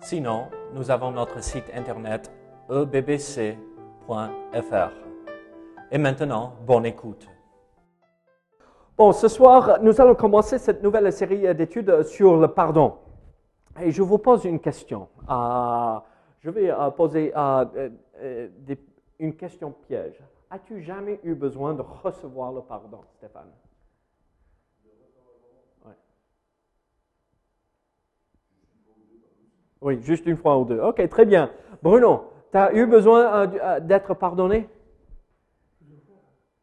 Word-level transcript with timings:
Sinon, 0.00 0.46
nous 0.74 0.90
avons 0.90 1.10
notre 1.10 1.42
site 1.42 1.70
internet 1.74 2.30
ebbc.fr. 2.70 3.56
Et 5.90 5.98
maintenant, 5.98 6.52
bonne 6.66 6.86
écoute. 6.86 7.28
Bon, 8.96 9.12
ce 9.12 9.28
soir, 9.28 9.78
nous 9.82 10.00
allons 10.00 10.14
commencer 10.14 10.58
cette 10.58 10.82
nouvelle 10.82 11.12
série 11.12 11.54
d'études 11.54 12.02
sur 12.02 12.36
le 12.36 12.48
pardon. 12.48 12.94
Et 13.80 13.90
je 13.90 14.02
vous 14.02 14.18
pose 14.18 14.44
une 14.44 14.60
question. 14.60 15.08
Euh, 15.30 15.98
je 16.40 16.50
vais 16.50 16.70
euh, 16.70 16.90
poser 16.90 17.32
euh, 17.36 17.88
une 19.18 19.34
question 19.34 19.72
piège. 19.86 20.20
As-tu 20.50 20.82
jamais 20.82 21.20
eu 21.22 21.34
besoin 21.34 21.74
de 21.74 21.82
recevoir 21.82 22.52
le 22.52 22.62
pardon, 22.62 23.00
Stéphane? 23.18 23.50
Oui, 29.80 30.00
juste 30.02 30.26
une 30.26 30.36
fois 30.36 30.58
ou 30.58 30.64
deux. 30.64 30.80
OK, 30.80 31.08
très 31.08 31.24
bien. 31.24 31.50
Bruno, 31.82 32.32
tu 32.50 32.58
as 32.58 32.74
eu 32.74 32.86
besoin 32.86 33.46
d'être 33.80 34.14
pardonné? 34.14 34.68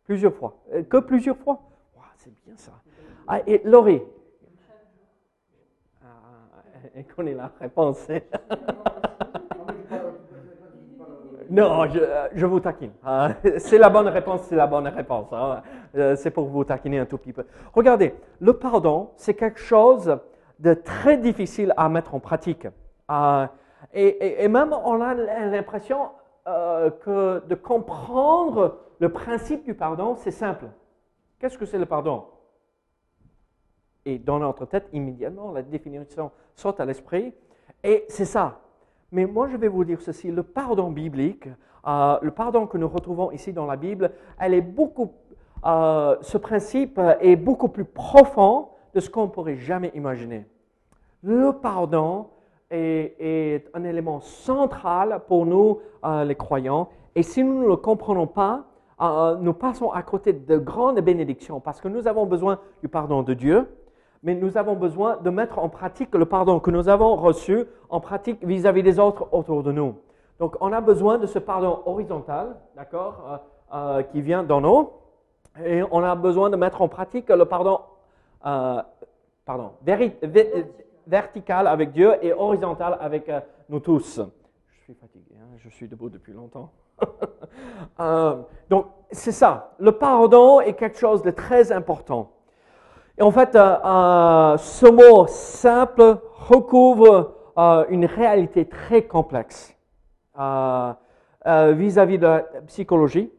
Plusieurs 0.03 0.33
fois. 0.33 0.58
Que 0.89 0.97
plusieurs 0.97 1.38
fois? 1.38 1.61
c'est 2.17 2.33
bien 2.45 2.55
ça. 2.58 2.71
Ah, 3.27 3.39
et 3.45 3.61
Laurie? 3.63 4.02
Ah, 6.03 6.08
elle 6.95 7.05
connaît 7.05 7.33
la 7.33 7.52
réponse. 7.59 8.08
Non, 11.47 11.86
je, 11.86 11.99
je, 12.33 12.45
vous 12.47 12.59
taquine. 12.59 12.91
c'est 13.59 13.77
la 13.77 13.89
bonne 13.89 14.08
réponse, 14.08 14.41
c'est 14.49 14.55
la 14.55 14.66
bonne 14.66 14.88
réponse. 14.88 15.27
Hein. 15.31 15.61
C'est 16.16 16.31
pour 16.31 16.47
vous 16.47 16.63
taquiner 16.63 16.97
un 16.97 17.05
tout 17.05 17.19
petit 17.19 17.33
peu. 17.33 17.45
Regardez, 17.71 18.16
le 18.39 18.53
pardon, 18.53 19.11
c'est 19.16 19.36
quelque 19.36 19.59
chose 19.59 20.17
de 20.59 20.73
très 20.73 21.17
difficile 21.17 21.71
à 21.77 21.88
mettre 21.88 22.16
en 22.16 22.19
pratique. 22.19 22.67
Euh, 23.11 23.48
et, 23.94 24.48
même 24.48 24.73
on 24.73 25.02
a 25.02 25.14
l'impression 25.14 26.09
euh, 26.48 26.89
que 26.89 27.45
de 27.48 27.56
comprendre 27.56 28.80
le 29.00 29.09
principe 29.09 29.64
du 29.64 29.73
pardon, 29.73 30.16
c'est 30.16 30.31
simple. 30.31 30.66
Qu'est-ce 31.39 31.58
que 31.58 31.66
c'est 31.66 31.78
le 31.78 31.86
pardon? 31.86 32.26
Et 34.06 34.20
dans 34.20 34.39
notre 34.39 34.66
tête, 34.66 34.88
immédiatement, 34.94 35.52
la 35.52 35.61
définition 35.61 36.31
saute 36.56 36.80
à 36.80 36.86
l'esprit. 36.86 37.33
Et 37.83 38.06
c'est 38.08 38.26
ça. 38.26 38.59
Mais 39.11 39.26
moi, 39.26 39.48
je 39.48 39.58
vais 39.58 39.67
vous 39.67 39.83
dire 39.83 40.02
ceci. 40.02 40.31
Le 40.31 40.44
pardon 40.44 40.92
biblique, 40.92 41.48
euh, 41.88 42.17
le 42.22 42.31
pardon 42.31 42.67
que 42.67 42.78
nous 42.78 42.88
retrouvons 42.88 43.31
ici 43.31 43.53
dans 43.53 43.66
la 43.66 43.76
Bible, 43.76 44.11
elle 44.39 44.53
est 44.53 44.61
beaucoup, 44.61 45.14
ce 45.64 46.38
principe 46.38 47.00
est 47.20 47.36
beaucoup 47.36 47.70
plus 47.70 47.86
profond 47.86 48.70
de 48.94 49.00
ce 49.00 49.09
qu'on 49.09 49.28
pourrait 49.28 49.58
jamais 49.58 49.92
imaginer. 49.95 50.48
Le 51.23 51.53
pardon 51.53 52.28
est, 52.75 53.69
un 53.73 53.83
élément 53.83 54.19
central 54.19 55.21
pour 55.27 55.45
nous, 55.45 55.79
euh, 56.03 56.23
les 56.23 56.35
croyants. 56.35 56.89
Et 57.15 57.23
si 57.23 57.43
nous 57.43 57.61
ne 57.61 57.67
le 57.67 57.75
comprenons 57.75 58.27
pas, 58.27 58.65
euh, 59.01 59.35
nous 59.39 59.53
passons 59.53 59.91
à 59.91 60.03
côté 60.03 60.33
de 60.33 60.57
grandes 60.57 60.99
bénédictions 60.99 61.59
parce 61.59 61.81
que 61.81 61.87
nous 61.87 62.08
avons 62.08 62.25
besoin 62.25 62.59
du 62.81 62.87
pardon 62.87 63.23
de 63.23 63.33
Dieu, 63.33 63.67
mais 64.23 64.35
nous 64.35 64.58
avons 64.58 64.75
besoin 64.75 65.17
de 65.17 65.30
mettre 65.30 65.59
en 65.59 65.69
pratique 65.69 66.14
le 66.15 66.25
pardon 66.25 66.59
que 66.59 66.71
nous 66.71 66.89
avons 66.89 67.15
reçu 67.15 67.65
en 67.89 67.99
pratique 67.99 68.43
vis-à-vis 68.45 68.83
des 68.83 68.99
autres 68.99 69.27
autour 69.31 69.64
de 69.64 69.71
nous. 69.71 69.95
Donc, 70.39 70.55
on 70.59 70.73
a 70.73 70.81
besoin 70.81 71.17
de 71.17 71.27
ce 71.27 71.39
pardon 71.39 71.80
horizontal, 71.85 72.55
d'accord, 72.75 73.39
euh, 73.73 74.03
qui 74.03 74.21
vient 74.21 74.43
d'en 74.43 74.64
haut, 74.64 74.93
et 75.64 75.81
on 75.91 76.03
a 76.03 76.15
besoin 76.15 76.49
de 76.49 76.58
mettre 76.58 76.81
en 76.81 76.89
pratique 76.89 77.30
le 77.30 77.45
pardon, 77.45 77.80
pardon, 79.45 79.71
vertical 81.08 81.67
avec 81.67 81.92
Dieu 81.92 82.14
et 82.21 82.33
horizontal 82.33 82.98
avec 82.99 83.32
nous 83.70 83.80
tous. 83.80 84.20
Je 84.67 84.83
suis 84.83 84.93
fatigué, 84.93 85.36
hein, 85.39 85.58
je 85.58 85.70
suis 85.70 85.88
debout 85.88 86.10
depuis 86.10 86.33
longtemps. 86.33 86.71
Euh, 87.99 88.42
donc, 88.70 88.88
c'est 89.11 89.32
ça. 89.32 89.73
Le 89.80 89.94
pardon 89.94 90.60
est 90.60 90.73
quelque 90.73 90.98
chose 90.98 91.21
de 91.21 91.32
très 91.32 91.71
important. 91.71 92.32
Et 93.17 93.21
en 93.21 93.32
fait, 93.32 93.55
euh, 93.55 93.77
euh, 93.86 94.58
ce 94.58 94.86
mot 94.88 95.27
simple 95.27 96.17
recouvre 96.33 97.33
une 97.89 98.05
réalité 98.05 98.67
très 98.67 99.04
complexe 99.04 99.73
vis-à-vis 100.36 102.17
de 102.17 102.27
la 102.27 102.39
psychologie, 102.67 103.32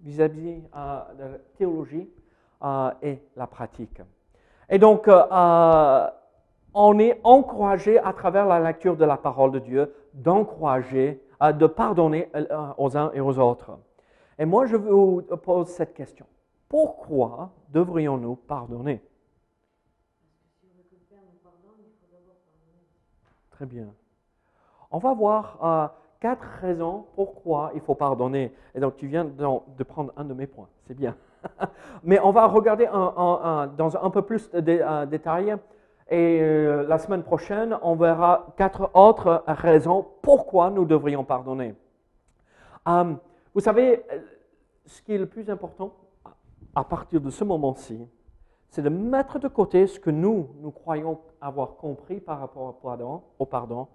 vis-à-vis 0.00 0.62
de 0.62 0.68
la 0.72 1.38
théologie 1.58 2.08
et 3.02 3.18
la 3.36 3.46
pratique. 3.46 4.00
Et 4.70 4.78
donc, 4.78 5.06
on 6.74 6.98
est 6.98 7.20
encouragé 7.24 7.98
à 7.98 8.12
travers 8.12 8.46
la 8.46 8.60
lecture 8.60 8.96
de 8.96 9.04
la 9.04 9.16
parole 9.16 9.52
de 9.52 9.58
Dieu 9.58 9.94
d'encourager 10.14 11.20
de 11.40 11.66
pardonner 11.66 12.28
euh, 12.34 12.46
aux 12.76 12.96
uns 12.96 13.10
et 13.14 13.20
aux 13.20 13.38
autres. 13.38 13.78
Et 14.38 14.44
moi, 14.44 14.66
je 14.66 14.76
vous 14.76 15.22
pose 15.42 15.68
cette 15.68 15.94
question. 15.94 16.26
Pourquoi 16.68 17.50
devrions-nous 17.70 18.36
pardonner? 18.36 19.02
Très 23.50 23.66
bien. 23.66 23.88
On 24.90 24.98
va 24.98 25.14
voir 25.14 25.58
euh, 25.62 25.88
quatre 26.20 26.44
raisons 26.60 27.06
pourquoi 27.14 27.70
il 27.74 27.80
faut 27.80 27.94
pardonner. 27.94 28.52
Et 28.74 28.80
donc, 28.80 28.96
tu 28.96 29.06
viens 29.06 29.24
de, 29.24 29.84
prendre 29.84 30.12
un 30.16 30.24
de 30.24 30.34
mes 30.34 30.46
points. 30.46 30.68
C'est 30.86 30.94
bien. 30.94 31.16
Mais 32.02 32.20
on 32.20 32.32
va 32.32 32.46
regarder 32.46 32.86
dans 32.86 33.98
un 34.02 34.10
peu 34.10 34.22
plus 34.22 34.50
de 34.50 35.04
détails 35.06 35.56
et 36.10 36.40
euh, 36.40 36.86
la 36.88 36.98
semaine 36.98 37.22
prochaine, 37.22 37.78
on 37.82 37.94
verra 37.94 38.48
quatre 38.56 38.90
autres 38.94 39.44
raisons 39.46 40.06
pourquoi 40.22 40.70
nous 40.70 40.84
devrions 40.84 41.22
pardonner. 41.22 41.74
Euh, 42.88 43.14
vous 43.54 43.60
savez, 43.60 44.02
ce 44.86 45.00
qui 45.02 45.14
est 45.14 45.18
le 45.18 45.26
plus 45.26 45.48
important 45.48 45.94
à 46.74 46.82
partir 46.82 47.20
de 47.20 47.30
ce 47.30 47.44
moment-ci, 47.44 48.08
c'est 48.70 48.82
de 48.82 48.88
mettre 48.88 49.38
de 49.38 49.46
côté 49.46 49.86
ce 49.86 50.00
que 50.00 50.10
nous, 50.10 50.48
nous 50.60 50.72
croyons 50.72 51.20
avoir 51.40 51.76
compris 51.76 52.20
par 52.20 52.40
rapport 52.40 52.62
au 52.64 52.72
pardon, 52.72 53.22
au 53.38 53.46
pardon 53.46 53.86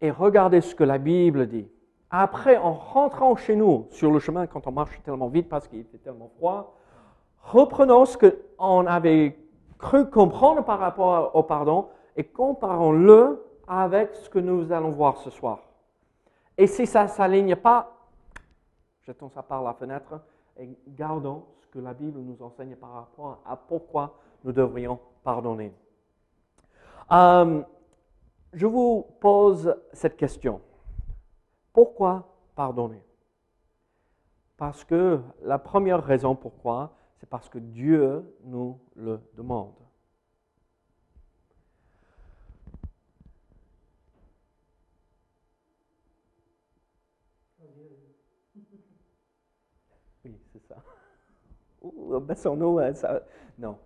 et 0.00 0.10
regarder 0.10 0.60
ce 0.60 0.74
que 0.74 0.84
la 0.84 0.98
Bible 0.98 1.48
dit. 1.48 1.68
Après, 2.10 2.56
en 2.56 2.72
rentrant 2.72 3.34
chez 3.34 3.56
nous 3.56 3.88
sur 3.90 4.12
le 4.12 4.20
chemin, 4.20 4.46
quand 4.46 4.66
on 4.66 4.72
marche 4.72 5.00
tellement 5.02 5.28
vite 5.28 5.48
parce 5.48 5.66
qu'il 5.66 5.80
était 5.80 5.98
tellement 5.98 6.30
froid, 6.36 6.76
reprenons 7.42 8.04
ce 8.04 8.16
qu'on 8.16 8.86
avait 8.86 9.36
cru 9.78 10.08
comprendre 10.10 10.64
par 10.64 10.78
rapport 10.78 11.34
au 11.34 11.42
pardon 11.42 11.88
et 12.16 12.24
comparons-le 12.24 13.44
avec 13.66 14.14
ce 14.14 14.30
que 14.30 14.38
nous 14.38 14.72
allons 14.72 14.90
voir 14.90 15.18
ce 15.18 15.30
soir. 15.30 15.60
Et 16.56 16.66
si 16.66 16.86
ça 16.86 17.04
ne 17.04 17.08
s'aligne 17.08 17.56
pas, 17.56 17.92
jetons 19.02 19.28
ça 19.28 19.42
par 19.42 19.62
la 19.62 19.74
fenêtre 19.74 20.20
et 20.56 20.68
gardons 20.88 21.44
ce 21.60 21.66
que 21.66 21.78
la 21.78 21.92
Bible 21.92 22.20
nous 22.20 22.42
enseigne 22.42 22.76
par 22.76 22.92
rapport 22.92 23.38
à 23.44 23.56
pourquoi 23.56 24.14
nous 24.44 24.52
devrions 24.52 24.98
pardonner. 25.22 25.72
Euh, 27.12 27.62
je 28.52 28.66
vous 28.66 29.06
pose 29.20 29.76
cette 29.92 30.16
question. 30.16 30.60
Pourquoi 31.72 32.26
pardonner? 32.54 33.02
Parce 34.56 34.84
que 34.84 35.20
la 35.42 35.58
première 35.58 36.02
raison 36.02 36.34
pourquoi, 36.34 36.92
parce 37.30 37.48
que 37.48 37.58
Dieu 37.58 38.36
nous 38.44 38.80
le 38.94 39.20
demande. 39.34 39.74
Oui, 50.24 50.40
c'est 50.52 50.62
ça. 50.66 50.82
Baissons-nous. 52.20 52.78
Hein. 52.78 52.92
Non. 53.58 53.78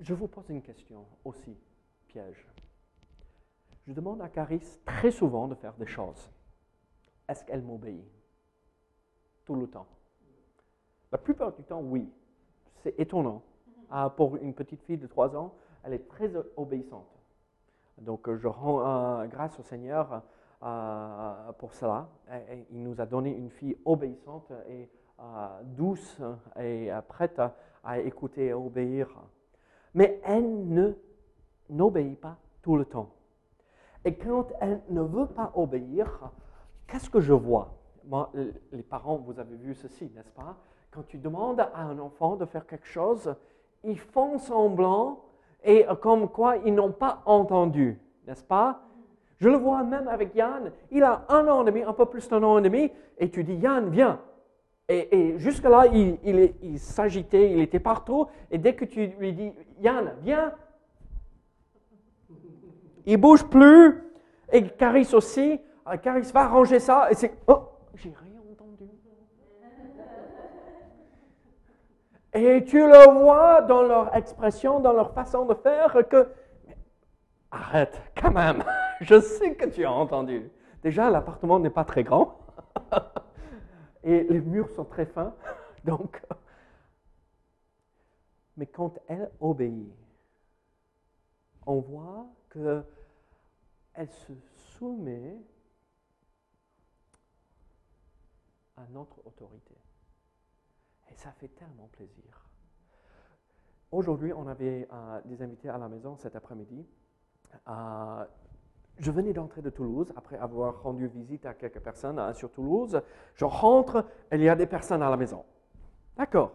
Je 0.00 0.14
vous 0.14 0.28
pose 0.28 0.48
une 0.50 0.62
question 0.62 1.04
aussi, 1.24 1.56
piège. 2.06 2.46
Je 3.86 3.92
demande 3.92 4.20
à 4.20 4.28
Caris 4.28 4.62
très 4.84 5.10
souvent 5.10 5.48
de 5.48 5.54
faire 5.54 5.74
des 5.74 5.86
choses. 5.86 6.30
Est-ce 7.28 7.44
qu'elle 7.44 7.62
m'obéit? 7.62 8.04
Tout 9.44 9.56
le 9.56 9.66
temps. 9.66 9.86
La 11.12 11.18
plupart 11.18 11.52
du 11.52 11.62
temps, 11.62 11.80
oui. 11.80 12.08
C'est 12.76 12.98
étonnant. 12.98 13.42
Ah, 13.90 14.12
pour 14.14 14.36
une 14.36 14.54
petite 14.54 14.82
fille 14.82 14.98
de 14.98 15.06
3 15.06 15.36
ans, 15.36 15.54
elle 15.82 15.94
est 15.94 16.08
très 16.08 16.30
obéissante. 16.56 17.08
Donc 17.98 18.32
je 18.32 18.46
rends 18.46 19.26
grâce 19.26 19.58
au 19.58 19.62
Seigneur 19.62 20.22
pour 21.58 21.72
cela. 21.72 22.08
il 22.70 22.82
nous 22.82 23.00
a 23.00 23.06
donné 23.06 23.34
une 23.34 23.50
fille 23.50 23.76
obéissante 23.84 24.52
et 24.68 24.88
douce 25.76 26.20
et 26.60 26.90
prête 27.08 27.40
à 27.82 27.98
écouter 27.98 28.46
et 28.46 28.52
obéir. 28.52 29.08
Mais 29.94 30.20
elle 30.24 30.68
ne 30.68 30.92
n'obéit 31.70 32.20
pas 32.20 32.36
tout 32.62 32.76
le 32.76 32.84
temps. 32.84 33.10
Et 34.04 34.14
quand 34.14 34.48
elle 34.60 34.82
ne 34.90 35.00
veut 35.00 35.26
pas 35.26 35.50
obéir, 35.54 36.30
qu'est-ce 36.86 37.10
que 37.10 37.20
je 37.20 37.32
vois? 37.32 37.74
Moi, 38.04 38.30
Les 38.72 38.82
parents, 38.82 39.16
vous 39.16 39.40
avez 39.40 39.56
vu 39.56 39.74
ceci, 39.74 40.10
n'est-ce 40.14 40.30
pas? 40.32 40.56
Quand 40.98 41.06
tu 41.06 41.18
demandes 41.18 41.60
à 41.60 41.82
un 41.82 41.96
enfant 42.00 42.34
de 42.34 42.44
faire 42.44 42.66
quelque 42.66 42.88
chose, 42.88 43.32
ils 43.84 44.00
font 44.00 44.36
semblant 44.36 45.20
et 45.62 45.86
comme 46.02 46.28
quoi 46.28 46.56
ils 46.56 46.74
n'ont 46.74 46.90
pas 46.90 47.22
entendu, 47.24 48.00
n'est-ce 48.26 48.42
pas? 48.42 48.80
Je 49.36 49.48
le 49.48 49.58
vois 49.58 49.84
même 49.84 50.08
avec 50.08 50.34
Yann. 50.34 50.72
Il 50.90 51.04
a 51.04 51.24
un 51.28 51.46
an 51.46 51.62
et 51.62 51.66
demi, 51.66 51.82
un 51.84 51.92
peu 51.92 52.06
plus 52.06 52.28
d'un 52.28 52.42
an 52.42 52.58
et 52.58 52.62
demi, 52.62 52.90
et 53.16 53.30
tu 53.30 53.44
dis 53.44 53.54
Yann, 53.54 53.90
viens. 53.90 54.18
Et, 54.88 55.38
jusque-là, 55.38 55.86
il, 55.86 56.78
s'agitait, 56.80 57.52
il 57.52 57.60
était 57.60 57.78
partout. 57.78 58.26
Et 58.50 58.58
dès 58.58 58.74
que 58.74 58.84
tu 58.84 59.06
lui 59.20 59.32
dis 59.32 59.52
Yann, 59.78 60.14
viens, 60.22 60.52
il 63.06 63.18
bouge 63.18 63.44
plus. 63.44 64.02
Et 64.50 64.66
Caris 64.66 65.10
aussi. 65.12 65.60
Caris 66.02 66.28
va 66.34 66.48
ranger 66.48 66.80
ça. 66.80 67.08
Et 67.12 67.14
c'est. 67.14 67.38
Oh, 67.46 67.68
j'ai 67.94 68.12
rien 68.20 68.40
entendu. 68.50 68.90
Et 72.34 72.64
tu 72.64 72.78
le 72.78 73.10
vois 73.18 73.62
dans 73.62 73.82
leur 73.82 74.14
expression, 74.14 74.80
dans 74.80 74.92
leur 74.92 75.12
façon 75.12 75.46
de 75.46 75.54
faire 75.54 75.96
que. 76.08 76.28
Arrête, 77.50 78.02
quand 78.20 78.30
même. 78.30 78.62
Je 79.00 79.20
sais 79.20 79.54
que 79.54 79.66
tu 79.66 79.84
as 79.84 79.92
entendu. 79.92 80.50
Déjà, 80.82 81.10
l'appartement 81.10 81.58
n'est 81.58 81.70
pas 81.70 81.84
très 81.84 82.04
grand. 82.04 82.38
Et 84.04 84.24
les 84.24 84.40
murs 84.40 84.70
sont 84.70 84.84
très 84.84 85.06
fins. 85.06 85.34
Donc. 85.84 86.22
Mais 88.56 88.66
quand 88.66 88.98
elle 89.06 89.30
obéit, 89.40 89.94
on 91.64 91.80
voit 91.80 92.26
que 92.50 92.82
elle 93.94 94.10
se 94.10 94.32
soumet 94.78 95.36
à 98.76 98.82
notre 98.90 99.18
autorité. 99.26 99.74
Et 101.10 101.16
ça 101.16 101.32
fait 101.32 101.48
tellement 101.48 101.88
plaisir. 101.92 102.48
Aujourd'hui, 103.90 104.32
on 104.32 104.46
avait 104.46 104.86
euh, 104.92 105.20
des 105.24 105.42
invités 105.42 105.68
à 105.68 105.78
la 105.78 105.88
maison 105.88 106.16
cet 106.16 106.36
après-midi. 106.36 106.86
Euh, 107.68 108.24
je 108.98 109.10
venais 109.10 109.32
d'entrer 109.32 109.62
de 109.62 109.70
Toulouse 109.70 110.12
après 110.16 110.36
avoir 110.36 110.82
rendu 110.82 111.06
visite 111.06 111.46
à 111.46 111.54
quelques 111.54 111.80
personnes 111.80 112.18
euh, 112.18 112.34
sur 112.34 112.50
Toulouse. 112.50 113.00
Je 113.34 113.44
rentre, 113.44 114.04
il 114.32 114.42
y 114.42 114.48
a 114.48 114.56
des 114.56 114.66
personnes 114.66 115.02
à 115.02 115.08
la 115.08 115.16
maison. 115.16 115.44
D'accord. 116.16 116.52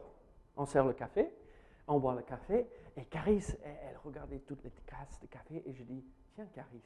On 0.55 0.65
sert 0.65 0.85
le 0.85 0.93
café, 0.93 1.33
on 1.87 1.99
boit 1.99 2.13
le 2.13 2.21
café, 2.21 2.67
et 2.95 3.05
Caris, 3.05 3.45
elle, 3.63 3.77
elle 3.89 3.97
regardait 4.03 4.39
toutes 4.39 4.63
les 4.63 4.69
tasses 4.69 5.19
de 5.19 5.25
café, 5.25 5.63
et 5.65 5.73
je 5.73 5.83
dis, 5.83 6.05
tiens 6.35 6.45
Caris, 6.53 6.83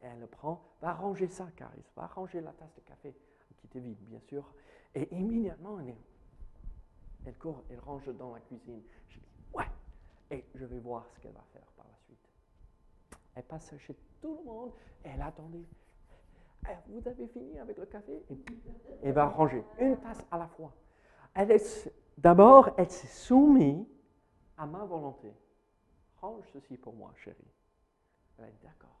elle 0.00 0.20
le 0.20 0.26
prend, 0.26 0.62
va 0.80 0.94
ranger 0.94 1.28
ça, 1.28 1.46
Caris, 1.54 1.84
va 1.94 2.06
ranger 2.06 2.40
la 2.40 2.52
tasse 2.52 2.74
de 2.74 2.80
café, 2.80 3.14
qui 3.58 3.66
était 3.66 3.80
vide, 3.80 3.98
bien 4.00 4.20
sûr. 4.20 4.54
Et 4.94 5.14
immédiatement, 5.14 5.80
elle, 5.80 5.94
elle 7.26 7.36
court, 7.36 7.62
elle 7.70 7.80
range 7.80 8.08
dans 8.16 8.34
la 8.34 8.40
cuisine. 8.40 8.82
Je 9.08 9.18
dis, 9.18 9.26
ouais, 9.52 9.66
et 10.30 10.44
je 10.54 10.64
vais 10.64 10.78
voir 10.78 11.06
ce 11.14 11.20
qu'elle 11.20 11.32
va 11.32 11.44
faire 11.52 11.66
par 11.76 11.86
la 11.86 11.96
suite. 12.04 12.28
Elle 13.34 13.44
passe 13.44 13.74
chez 13.78 13.96
tout 14.20 14.38
le 14.38 14.44
monde, 14.44 14.72
et 15.04 15.08
elle 15.08 15.22
attendait. 15.22 15.64
Eh, 16.68 16.90
vous 16.90 17.06
avez 17.06 17.28
fini 17.28 17.58
avec 17.58 17.78
le 17.78 17.86
café? 17.86 18.24
Et 18.30 18.38
elle 19.02 19.12
va 19.12 19.26
ranger 19.26 19.64
une 19.78 19.96
tasse 19.98 20.24
à 20.30 20.38
la 20.38 20.48
fois. 20.48 20.72
D'abord, 22.18 22.70
elle 22.76 22.90
s'est 22.90 23.06
soumise 23.06 23.86
à 24.56 24.66
ma 24.66 24.84
volonté. 24.84 25.32
Range 26.20 26.44
ceci 26.52 26.76
pour 26.76 26.94
moi, 26.94 27.12
chérie. 27.16 27.36
Elle 28.38 28.46
est 28.46 28.62
d'accord 28.62 28.96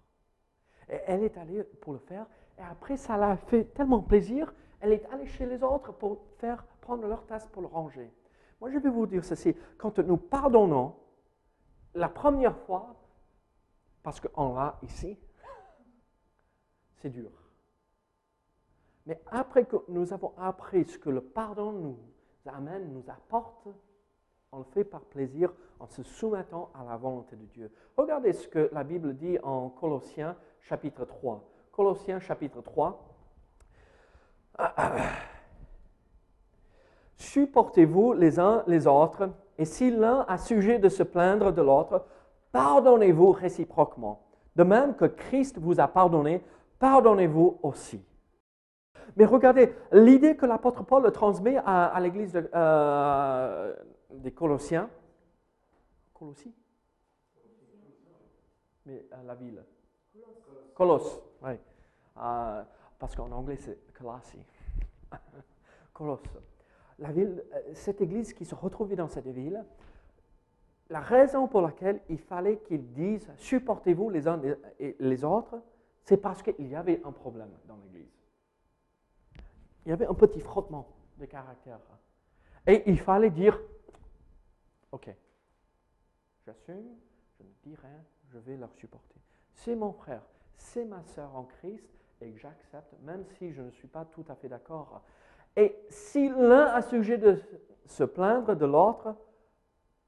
elle 0.88 1.24
est 1.24 1.36
allée 1.36 1.62
pour 1.80 1.92
le 1.92 1.98
faire. 1.98 2.26
Et 2.58 2.62
après, 2.62 2.96
ça 2.96 3.16
l'a 3.16 3.36
fait 3.36 3.64
tellement 3.64 4.00
plaisir. 4.00 4.52
Elle 4.80 4.92
est 4.92 5.04
allée 5.06 5.26
chez 5.26 5.46
les 5.46 5.62
autres 5.62 5.92
pour 5.92 6.20
faire 6.38 6.64
prendre 6.86 7.08
leur 7.08 7.26
tasse 7.26 7.48
pour 7.48 7.62
le 7.62 7.68
ranger. 7.68 8.12
Moi, 8.60 8.70
je 8.70 8.78
vais 8.78 8.88
vous 8.88 9.06
dire 9.06 9.24
ceci. 9.24 9.56
Quand 9.76 9.98
nous 9.98 10.16
pardonnons, 10.16 10.94
la 11.94 12.08
première 12.08 12.56
fois, 12.58 12.94
parce 14.04 14.20
qu'on 14.20 14.54
l'a 14.54 14.78
ici, 14.82 15.18
c'est 16.98 17.10
dur. 17.10 17.32
Mais 19.06 19.20
après 19.32 19.64
que 19.64 19.76
nous 19.88 20.12
avons 20.12 20.32
appris 20.38 20.84
ce 20.84 20.96
que 20.96 21.10
le 21.10 21.20
pardon 21.20 21.72
nous 21.72 21.98
amène, 22.46 22.92
nous 22.92 23.10
apporte, 23.10 23.66
on 24.52 24.58
le 24.58 24.64
fait 24.64 24.84
par 24.84 25.00
plaisir 25.00 25.52
en 25.80 25.88
se 25.88 26.04
soumettant 26.04 26.70
à 26.72 26.84
la 26.84 26.96
volonté 26.96 27.34
de 27.34 27.46
Dieu. 27.46 27.72
Regardez 27.96 28.32
ce 28.32 28.46
que 28.46 28.70
la 28.72 28.84
Bible 28.84 29.16
dit 29.16 29.38
en 29.42 29.70
Colossiens 29.70 30.36
chapitre 30.60 31.04
3. 31.04 31.42
Colossiens 31.72 32.20
chapitre 32.20 32.60
3. 32.62 33.12
Supportez-vous 37.16 38.12
les 38.12 38.38
uns 38.38 38.62
les 38.66 38.86
autres, 38.86 39.30
et 39.58 39.64
si 39.64 39.90
l'un 39.90 40.24
a 40.28 40.36
sujet 40.38 40.78
de 40.78 40.88
se 40.88 41.02
plaindre 41.02 41.52
de 41.52 41.62
l'autre, 41.62 42.04
pardonnez-vous 42.52 43.32
réciproquement. 43.32 44.22
De 44.54 44.62
même 44.62 44.94
que 44.94 45.06
Christ 45.06 45.58
vous 45.58 45.80
a 45.80 45.88
pardonné, 45.88 46.44
pardonnez-vous 46.78 47.58
aussi. 47.62 48.04
Mais 49.16 49.24
regardez, 49.24 49.74
l'idée 49.92 50.36
que 50.36 50.44
l'apôtre 50.44 50.82
Paul 50.82 51.10
transmet 51.10 51.56
à, 51.64 51.98
l'église 52.00 52.38
euh, 52.54 53.74
des 54.10 54.32
Colossiens, 54.32 54.90
Colossi, 56.12 56.54
mais 58.84 59.06
à 59.10 59.22
la 59.22 59.34
ville, 59.34 59.64
Colosse, 60.74 61.20
oui. 61.42 61.52
Euh, 62.18 62.62
parce 62.98 63.14
qu'en 63.14 63.30
anglais 63.32 63.56
c'est 63.56 63.78
Colossi. 63.94 64.38
Colosse. 65.94 66.20
Euh, 67.02 67.40
cette 67.74 68.00
église 68.00 68.32
qui 68.32 68.44
se 68.44 68.54
retrouvait 68.54 68.96
dans 68.96 69.08
cette 69.08 69.26
ville, 69.26 69.64
la 70.88 71.00
raison 71.00 71.48
pour 71.48 71.60
laquelle 71.60 72.00
il 72.08 72.18
fallait 72.18 72.58
qu'ils 72.60 72.92
disent 72.92 73.30
supportez-vous 73.36 74.08
les 74.10 74.28
uns 74.28 74.40
et 74.78 74.96
les 75.00 75.24
autres, 75.24 75.60
c'est 76.02 76.16
parce 76.16 76.42
qu'il 76.42 76.68
y 76.68 76.76
avait 76.76 77.02
un 77.04 77.12
problème 77.12 77.50
dans 77.66 77.76
l'église. 77.76 78.12
Il 79.84 79.90
y 79.90 79.92
avait 79.92 80.06
un 80.06 80.14
petit 80.14 80.40
frottement 80.40 80.88
de 81.18 81.26
caractère. 81.26 81.80
Et 82.66 82.82
il 82.86 82.98
fallait 82.98 83.30
dire 83.30 83.60
ok, 84.92 85.10
j'assume, 86.44 86.96
je 87.38 87.42
ne 87.42 87.48
dis 87.64 87.74
rien, 87.74 88.04
je 88.28 88.38
vais 88.38 88.56
leur 88.56 88.72
supporter. 88.74 89.20
C'est 89.52 89.74
mon 89.74 89.92
frère, 89.92 90.22
c'est 90.56 90.84
ma 90.84 91.02
sœur 91.02 91.34
en 91.36 91.44
Christ 91.44 91.84
et 92.20 92.36
j'accepte, 92.36 92.94
même 93.02 93.24
si 93.38 93.52
je 93.52 93.62
ne 93.62 93.70
suis 93.70 93.88
pas 93.88 94.04
tout 94.04 94.24
à 94.28 94.34
fait 94.34 94.48
d'accord. 94.48 95.02
Et 95.56 95.76
si 95.88 96.28
l'un 96.28 96.66
a 96.66 96.82
sujet 96.82 97.18
de 97.18 97.40
se 97.86 98.04
plaindre 98.04 98.54
de 98.54 98.66
l'autre, 98.66 99.14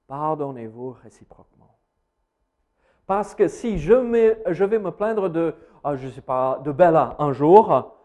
pardonnez-vous 0.06 0.96
réciproquement. 1.02 1.76
Parce 3.06 3.34
que 3.34 3.48
si 3.48 3.78
je, 3.78 3.94
vais 3.94 4.78
me 4.78 4.90
plaindre 4.90 5.30
de, 5.30 5.54
ah, 5.82 5.96
je 5.96 6.08
sais 6.08 6.20
pas, 6.20 6.60
de 6.62 6.72
Bella 6.72 7.16
un 7.18 7.32
jour, 7.32 7.96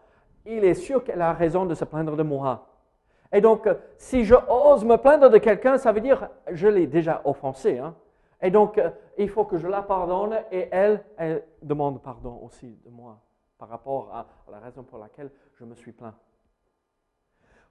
il 0.46 0.64
est 0.64 0.74
sûr 0.74 1.04
qu'elle 1.04 1.20
a 1.20 1.34
raison 1.34 1.66
de 1.66 1.74
se 1.74 1.84
plaindre 1.84 2.16
de 2.16 2.22
moi. 2.22 2.66
Et 3.30 3.40
donc, 3.40 3.68
si 3.98 4.24
je 4.24 4.34
ose 4.48 4.84
me 4.84 4.96
plaindre 4.96 5.28
de 5.28 5.38
quelqu'un, 5.38 5.76
ça 5.76 5.92
veut 5.92 6.00
dire 6.00 6.28
je 6.50 6.68
l'ai 6.68 6.86
déjà 6.86 7.20
offensé. 7.24 7.78
Hein? 7.78 7.94
Et 8.40 8.50
donc, 8.50 8.80
il 9.18 9.28
faut 9.28 9.44
que 9.44 9.58
je 9.58 9.66
la 9.66 9.82
pardonne 9.82 10.36
et 10.50 10.68
elle 10.70 11.04
demande 11.60 12.00
pardon 12.00 12.40
aussi 12.42 12.78
de 12.84 12.90
moi 12.90 13.18
par 13.58 13.68
rapport 13.68 14.10
à 14.14 14.26
la 14.50 14.58
raison 14.58 14.82
pour 14.82 14.98
laquelle 14.98 15.30
je 15.54 15.64
me 15.64 15.74
suis 15.74 15.92
plaint. 15.92 16.14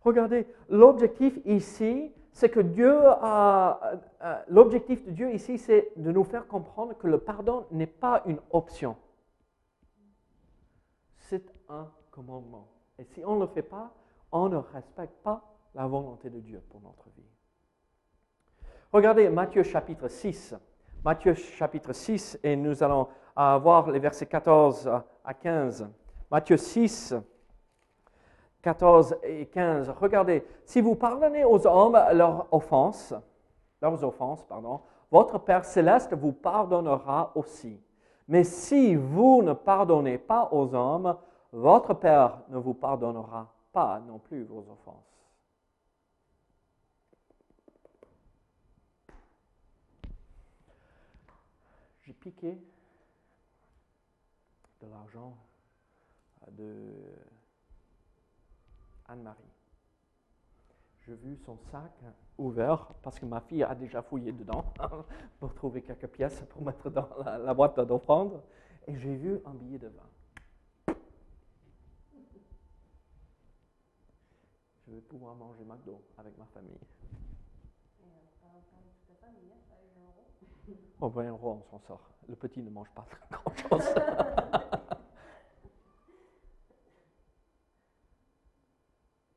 Regardez, 0.04 0.48
l'objectif 0.70 1.40
ici, 1.46 2.12
c'est 2.34 2.50
que 2.50 2.60
Dieu 2.60 3.00
a. 3.06 3.80
Euh, 3.84 3.98
euh, 4.24 4.42
l'objectif 4.50 5.06
de 5.06 5.12
Dieu 5.12 5.34
ici, 5.34 5.58
c'est 5.58 5.92
de 5.96 6.12
nous 6.12 6.24
faire 6.24 6.48
comprendre 6.48 6.98
que 6.98 7.08
le 7.08 7.20
pardon 7.20 7.66
n'est 7.72 7.88
pas 7.88 8.24
une 8.26 8.40
option. 8.52 8.98
C'est 11.20 11.46
un 11.70 11.90
commandement. 12.12 12.68
Et 13.00 13.06
si 13.06 13.24
on 13.26 13.36
ne 13.36 13.42
le 13.42 13.48
fait 13.48 13.62
pas, 13.62 13.94
on 14.32 14.50
ne 14.50 14.58
respecte 14.58 15.16
pas 15.24 15.42
la 15.74 15.88
volonté 15.88 16.30
de 16.30 16.40
Dieu 16.40 16.62
pour 16.70 16.82
notre 16.82 17.10
vie. 17.16 17.24
Regardez 18.92 19.30
Matthieu 19.30 19.64
chapitre 19.64 20.08
6. 20.08 20.56
Matthieu 21.04 21.34
chapitre 21.34 21.94
6 21.94 22.40
et 22.44 22.56
nous 22.56 22.84
allons 22.84 23.08
voir 23.36 23.90
les 23.90 24.00
versets 24.00 24.26
14 24.26 24.88
à 25.24 25.34
15. 25.34 25.90
Matthieu 26.30 26.58
6, 26.58 27.16
14 28.64 29.18
et 29.24 29.46
15. 29.48 29.90
Regardez, 30.00 30.44
si 30.66 30.82
vous 30.82 30.96
pardonnez 30.96 31.44
aux 31.44 31.68
hommes 31.68 32.00
leurs 32.14 32.48
offenses, 32.52 33.14
leurs 33.82 34.04
offenses, 34.04 34.44
pardon, 34.46 34.80
votre 35.12 35.38
Père 35.38 35.66
céleste 35.66 36.14
vous 36.14 36.32
pardonnera 36.32 37.34
aussi. 37.36 37.80
Mais 38.28 38.46
si 38.46 38.96
vous 38.96 39.44
ne 39.44 39.54
pardonnez 39.54 40.18
pas 40.18 40.48
aux 40.52 40.74
hommes, 40.74 41.18
votre 41.52 41.94
Père 41.94 42.40
ne 42.48 42.58
vous 42.58 42.74
pardonnera 42.74 43.54
pas 43.74 44.00
non 44.00 44.18
plus 44.18 44.44
vos 44.44 44.66
offenses. 44.72 45.14
J'ai 52.04 52.14
piqué 52.14 52.58
de 54.82 54.88
l'argent 54.88 55.36
de 56.52 56.94
Anne-Marie. 59.14 59.38
J'ai 61.06 61.14
vu 61.14 61.38
son 61.46 61.58
sac 61.72 61.92
ouvert 62.38 62.88
parce 63.04 63.20
que 63.20 63.26
ma 63.26 63.42
fille 63.42 63.64
a 63.64 63.76
déjà 63.76 64.02
fouillé 64.02 64.32
dedans 64.32 64.74
pour 65.40 65.54
trouver 65.54 65.84
quelques 65.84 66.08
pièces 66.08 66.44
pour 66.50 66.64
mettre 66.64 66.90
dans 66.90 67.08
la, 67.24 67.54
boîte 67.54 67.80
d'offrande. 67.80 68.42
Et 68.88 68.98
j'ai 68.98 69.16
vu 69.16 69.40
un 69.46 69.54
billet 69.54 69.78
de 69.78 69.88
vin. 69.88 70.96
Je 74.88 74.94
vais 74.94 75.02
pouvoir 75.02 75.36
manger 75.36 75.64
McDo 75.64 76.02
avec 76.18 76.38
ma 76.38 76.46
famille. 76.46 76.80
Oh, 81.00 81.10
20 81.10 81.30
euros, 81.30 81.62
on 81.62 81.70
s'en 81.70 81.80
sort. 81.86 82.10
Le 82.28 82.36
petit 82.36 82.62
ne 82.62 82.70
mange 82.70 82.90
pas 82.92 83.06
grand-chose. 83.32 83.94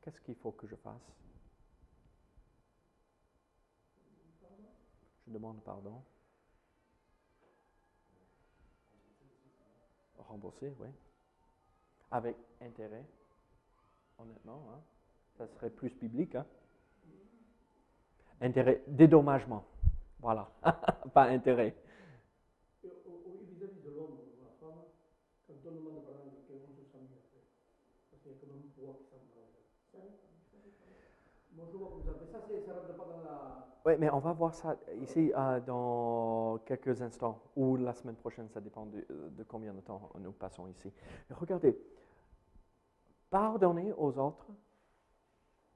Qu'est-ce 0.07 0.21
qu'il 0.21 0.35
faut 0.35 0.53
que 0.53 0.65
je 0.65 0.75
fasse? 0.77 1.01
Je 5.27 5.33
demande 5.33 5.61
pardon. 5.65 6.01
Rembourser, 10.17 10.73
oui. 10.79 10.87
Avec 12.09 12.37
intérêt, 12.61 13.03
honnêtement. 14.17 14.69
Hein? 14.71 14.79
Ça 15.37 15.45
serait 15.45 15.71
plus 15.71 15.89
biblique. 15.89 16.35
Hein? 16.35 16.45
Intérêt, 18.39 18.81
dédommagement. 18.87 19.65
Voilà, 20.21 20.49
pas 21.13 21.25
intérêt. 21.25 21.75
Vis-à-vis 22.81 23.81
de 23.81 23.89
l'homme 23.89 24.13
ou 24.13 24.37
de 24.37 24.41
la 24.41 24.51
femme, 24.61 24.85
quand 25.47 25.53
on 25.65 25.71
demande 25.71 26.05
pardon 26.05 26.31
de 26.31 26.47
quelqu'un, 26.47 26.63
on 26.71 26.75
se 26.77 26.89
sent 26.93 26.97
mieux. 26.97 27.19
Parce 28.09 28.23
qu'il 28.23 28.31
y 28.31 28.35
a 28.35 28.37
quand 28.39 28.47
même 28.47 28.63
un 28.63 28.73
pouvoir 28.73 28.95
qui 28.99 29.03
s'en 29.09 29.17
Bonjour, 31.57 31.97
vous 31.97 32.07
avez 32.07 32.16
Oui, 33.85 33.93
mais 33.99 34.09
on 34.09 34.19
va 34.19 34.33
voir 34.33 34.53
ça 34.53 34.75
ici 35.01 35.31
euh, 35.33 35.61
dans 35.61 36.57
quelques 36.65 37.01
instants 37.01 37.41
ou 37.55 37.77
la 37.77 37.93
semaine 37.93 38.17
prochaine, 38.17 38.49
ça 38.49 38.59
dépend 38.59 38.85
de, 38.85 39.05
de 39.09 39.43
combien 39.43 39.73
de 39.73 39.79
temps 39.79 40.09
nous 40.19 40.33
passons 40.33 40.67
ici. 40.67 40.91
Regardez, 41.29 41.79
pardonnez 43.29 43.93
aux 43.93 44.17
autres 44.17 44.47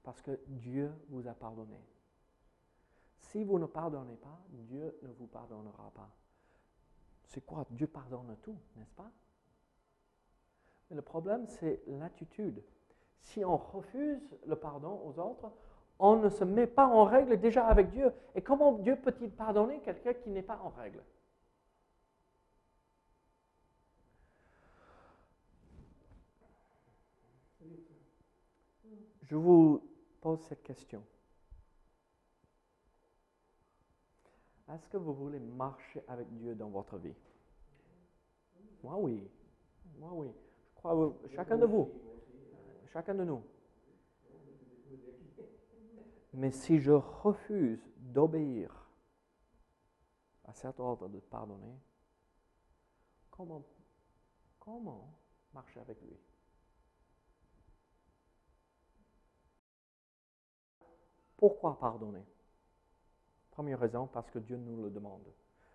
parce 0.03 0.21
que 0.21 0.39
Dieu 0.47 0.91
vous 1.09 1.25
a 1.27 1.33
pardonné. 1.33 1.79
Si 3.19 3.45
vous 3.45 3.59
ne 3.59 3.65
pardonnez 3.65 4.17
pas, 4.17 4.41
Dieu 4.49 4.97
ne 5.03 5.11
vous 5.13 5.27
pardonnera 5.27 5.91
pas. 5.91 6.09
C'est 7.27 7.45
quoi? 7.45 7.65
Dieu 7.69 7.87
pardonne 7.87 8.35
tout, 8.41 8.57
n'est-ce 8.75 8.93
pas? 8.93 9.09
Mais 10.89 10.97
le 10.97 11.01
problème, 11.01 11.47
c'est 11.47 11.81
l'attitude. 11.87 12.61
Si 13.21 13.45
on 13.45 13.55
refuse 13.55 14.37
le 14.45 14.55
pardon 14.57 15.01
aux 15.05 15.17
autres, 15.17 15.49
on 16.03 16.15
ne 16.15 16.29
se 16.29 16.43
met 16.43 16.65
pas 16.65 16.87
en 16.87 17.05
règle 17.05 17.39
déjà 17.39 17.65
avec 17.67 17.91
Dieu. 17.91 18.11
Et 18.33 18.41
comment 18.41 18.73
Dieu 18.73 18.95
peut-il 18.95 19.29
pardonner 19.29 19.79
quelqu'un 19.81 20.15
qui 20.15 20.31
n'est 20.31 20.41
pas 20.41 20.59
en 20.63 20.69
règle? 20.69 21.03
Je 29.21 29.35
vous 29.35 29.87
pose 30.19 30.41
cette 30.41 30.63
question. 30.63 31.03
Est-ce 34.73 34.87
que 34.89 34.97
vous 34.97 35.13
voulez 35.13 35.39
marcher 35.39 36.03
avec 36.07 36.27
Dieu 36.35 36.55
dans 36.55 36.69
votre 36.69 36.97
vie? 36.97 37.15
Moi 38.83 38.97
oui. 38.97 39.29
Moi 39.99 40.09
oui. 40.13 40.31
Je 40.71 40.75
crois 40.79 41.13
chacun 41.35 41.57
de 41.57 41.65
vous. 41.65 41.91
Chacun 42.91 43.13
de 43.13 43.23
nous. 43.23 43.43
Mais 46.33 46.51
si 46.51 46.79
je 46.79 46.91
refuse 46.91 47.85
d'obéir 47.97 48.87
à 50.45 50.53
cet 50.53 50.79
ordre 50.79 51.09
de 51.09 51.19
pardonner, 51.19 51.77
comment, 53.29 53.63
comment 54.59 55.13
marcher 55.53 55.79
avec 55.81 56.01
lui? 56.01 56.17
Pourquoi 61.35 61.77
pardonner? 61.79 62.25
Première 63.49 63.79
raison, 63.79 64.07
parce 64.07 64.29
que 64.31 64.39
Dieu 64.39 64.55
nous 64.55 64.81
le 64.81 64.89
demande. 64.89 65.27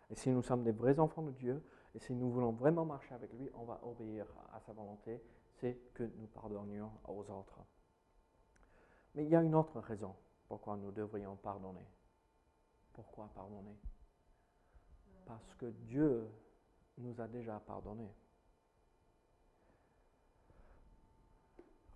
Et 0.08 0.14
si 0.14 0.30
nous 0.30 0.42
sommes 0.42 0.62
des 0.62 0.72
vrais 0.72 0.98
enfants 0.98 1.22
de 1.22 1.32
Dieu, 1.32 1.62
et 1.94 1.98
si 1.98 2.14
nous 2.14 2.30
voulons 2.30 2.52
vraiment 2.52 2.84
marcher 2.84 3.14
avec 3.14 3.32
lui, 3.34 3.50
on 3.54 3.64
va 3.64 3.80
obéir 3.82 4.26
à 4.52 4.60
sa 4.60 4.72
volonté, 4.72 5.22
c'est 5.54 5.76
que 5.92 6.04
nous 6.04 6.28
pardonnions 6.28 6.92
aux 7.08 7.30
autres. 7.30 7.58
Mais 9.14 9.24
il 9.24 9.30
y 9.30 9.36
a 9.36 9.42
une 9.42 9.54
autre 9.54 9.80
raison 9.80 10.14
pourquoi 10.48 10.76
nous 10.76 10.90
devrions 10.92 11.36
pardonner? 11.36 11.86
Pourquoi 12.92 13.28
pardonner? 13.34 13.76
Parce 15.24 15.54
que 15.54 15.66
Dieu 15.66 16.28
nous 16.98 17.20
a 17.20 17.28
déjà 17.28 17.60
pardonné. 17.60 18.08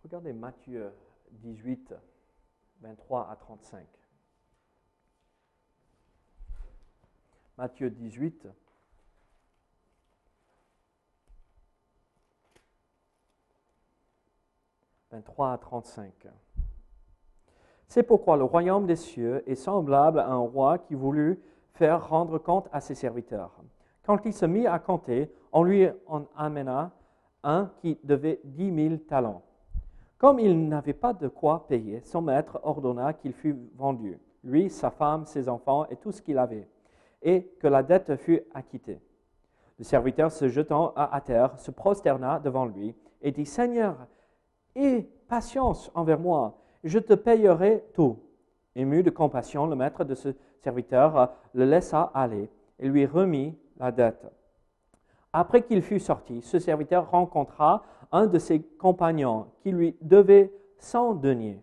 Regardez 0.03 0.33
Matthieu 0.33 0.93
18, 1.33 1.95
23 2.81 3.31
à 3.31 3.37
35. 3.37 3.87
Matthieu 7.57 7.91
18. 7.91 8.49
«23 15.13 15.53
à 15.53 15.59
35. 15.59 16.29
C'est 17.91 18.05
pourquoi 18.05 18.37
le 18.37 18.45
royaume 18.45 18.87
des 18.87 18.95
cieux 18.95 19.43
est 19.51 19.57
semblable 19.57 20.21
à 20.21 20.29
un 20.29 20.39
roi 20.39 20.79
qui 20.79 20.95
voulut 20.95 21.41
faire 21.73 22.09
rendre 22.09 22.39
compte 22.39 22.69
à 22.73 22.81
ses 22.81 22.95
serviteurs. 22.95 23.51
Quand 24.07 24.25
il 24.25 24.33
se 24.33 24.47
mit 24.47 24.69
à 24.69 24.79
compter, 24.79 25.29
on 25.51 25.65
lui 25.65 25.89
en 26.07 26.23
amena 26.37 26.93
un 27.43 27.69
qui 27.79 27.99
devait 28.05 28.41
dix 28.45 28.71
mille 28.71 29.01
talents. 29.01 29.43
Comme 30.19 30.39
il 30.39 30.69
n'avait 30.69 30.93
pas 30.93 31.13
de 31.13 31.27
quoi 31.27 31.67
payer, 31.67 32.01
son 32.05 32.23
maître 32.23 32.61
ordonna 32.63 33.13
qu'il 33.13 33.33
fût 33.33 33.57
vendu, 33.75 34.21
lui, 34.45 34.71
sa 34.71 34.91
femme, 34.91 35.27
ses 35.27 35.49
enfants 35.49 35.85
et 35.87 35.97
tout 35.97 36.13
ce 36.13 36.23
qu'il 36.23 36.39
avait, 36.39 36.69
et 37.23 37.43
que 37.59 37.67
la 37.67 37.83
dette 37.83 38.15
fût 38.15 38.41
acquittée. 38.55 39.01
Le 39.79 39.85
serviteur, 39.85 40.31
se 40.31 40.47
jetant 40.47 40.93
à 40.95 41.21
terre, 41.21 41.59
se 41.59 41.73
prosterna 41.73 42.39
devant 42.39 42.67
lui 42.67 42.95
et 43.21 43.33
dit, 43.33 43.47
Seigneur, 43.47 43.97
aie 44.77 45.11
patience 45.27 45.91
envers 45.97 46.21
moi 46.21 46.57
je 46.85 46.99
te 46.99 47.15
payerai 47.15 47.85
tout. 47.95 48.19
Ému 48.75 49.03
de 49.03 49.11
compassion, 49.11 49.67
le 49.67 49.77
maître 49.77 50.05
de 50.05 50.15
ce 50.15 50.35
serviteur 50.61 51.33
le 51.55 51.65
laissa 51.65 52.11
aller 52.15 52.49
et 52.79 52.89
lui 52.89 53.07
remit 53.07 53.57
la 53.79 53.91
dette. 53.91 54.27
Après 55.33 55.63
qu'il 55.63 55.83
fut 55.83 56.01
sorti, 56.01 56.43
ce 56.43 56.59
serviteur 56.59 57.11
rencontra 57.11 57.85
un 58.13 58.27
de 58.27 58.39
ses 58.39 58.61
compagnons 58.61 59.47
qui 59.63 59.71
lui 59.71 59.97
devait 60.01 60.53
cent 60.79 61.15
deniers. 61.15 61.63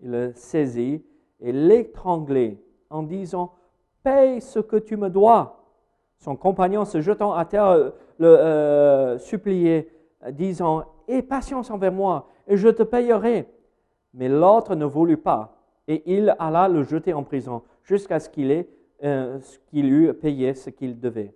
Il 0.00 0.10
le 0.10 0.32
saisit 0.34 1.04
et 1.40 1.52
l'étranglait 1.52 2.58
en 2.90 3.02
disant 3.02 3.52
Paye 4.02 4.40
ce 4.40 4.60
que 4.60 4.76
tu 4.76 4.96
me 4.96 5.10
dois. 5.10 5.64
Son 6.18 6.36
compagnon, 6.36 6.84
se 6.84 7.00
jetant 7.00 7.32
à 7.34 7.44
terre, 7.44 7.92
le 8.18 8.28
euh, 8.28 9.18
suppliait, 9.18 9.90
disant 10.30 10.84
Aie 11.08 11.22
patience 11.22 11.70
envers 11.70 11.92
moi, 11.92 12.28
et 12.46 12.56
je 12.56 12.68
te 12.68 12.82
payerai. 12.82 13.48
Mais 14.16 14.28
l'autre 14.28 14.74
ne 14.74 14.86
voulut 14.86 15.18
pas, 15.18 15.58
et 15.86 16.02
il 16.12 16.34
alla 16.38 16.68
le 16.68 16.82
jeter 16.82 17.12
en 17.12 17.22
prison 17.22 17.62
jusqu'à 17.82 18.18
ce 18.18 18.28
qu'il 18.28 18.66
euh, 19.04 19.38
eût 19.72 20.12
payé 20.14 20.54
ce 20.54 20.70
qu'il 20.70 20.98
devait. 20.98 21.34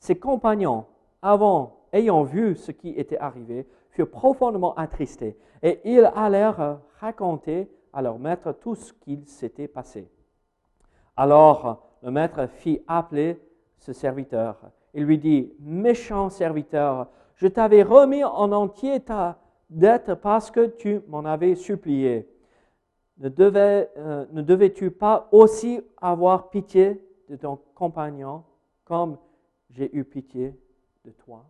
Ses 0.00 0.16
compagnons, 0.16 0.84
avant, 1.22 1.86
ayant 1.92 2.24
vu 2.24 2.56
ce 2.56 2.72
qui 2.72 2.90
était 2.90 3.18
arrivé, 3.18 3.66
furent 3.90 4.10
profondément 4.10 4.74
attristés, 4.74 5.38
et 5.62 5.80
ils 5.84 6.10
allèrent 6.14 6.80
raconter 7.00 7.70
à 7.92 8.02
leur 8.02 8.18
maître 8.18 8.52
tout 8.52 8.74
ce 8.74 8.92
qu'il 8.92 9.26
s'était 9.26 9.68
passé. 9.68 10.10
Alors 11.16 11.88
le 12.02 12.10
maître 12.10 12.46
fit 12.46 12.82
appeler 12.88 13.40
ce 13.78 13.92
serviteur 13.92 14.56
et 14.92 15.00
lui 15.00 15.18
dit, 15.18 15.52
Méchant 15.60 16.28
serviteur, 16.28 17.08
je 17.36 17.46
t'avais 17.46 17.82
remis 17.82 18.24
en 18.24 18.50
entier 18.52 19.00
ta 19.00 19.38
dette 19.68 20.14
parce 20.14 20.50
que 20.50 20.66
tu 20.66 21.00
m'en 21.08 21.24
avais 21.24 21.54
supplié. 21.54 22.28
Ne, 23.18 23.30
euh, 23.40 24.26
ne 24.30 24.42
devais-tu 24.42 24.90
pas 24.90 25.28
aussi 25.32 25.80
avoir 25.96 26.50
pitié 26.50 27.02
de 27.28 27.36
ton 27.36 27.58
compagnon 27.74 28.44
comme 28.84 29.18
j'ai 29.70 29.94
eu 29.96 30.04
pitié 30.04 30.54
de 31.04 31.10
toi? 31.10 31.44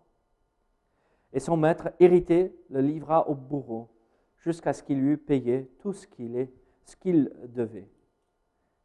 Et 1.33 1.41
son 1.41 1.57
maître, 1.57 1.91
hérité, 1.99 2.57
le 2.71 2.81
livra 2.81 3.29
au 3.29 3.35
bourreau 3.35 3.89
jusqu'à 4.39 4.73
ce 4.73 4.83
qu'il 4.83 4.99
eût 4.99 5.19
payé 5.19 5.71
tout 5.81 5.93
ce 5.93 6.07
qu'il 6.07 7.33
devait. 7.49 7.91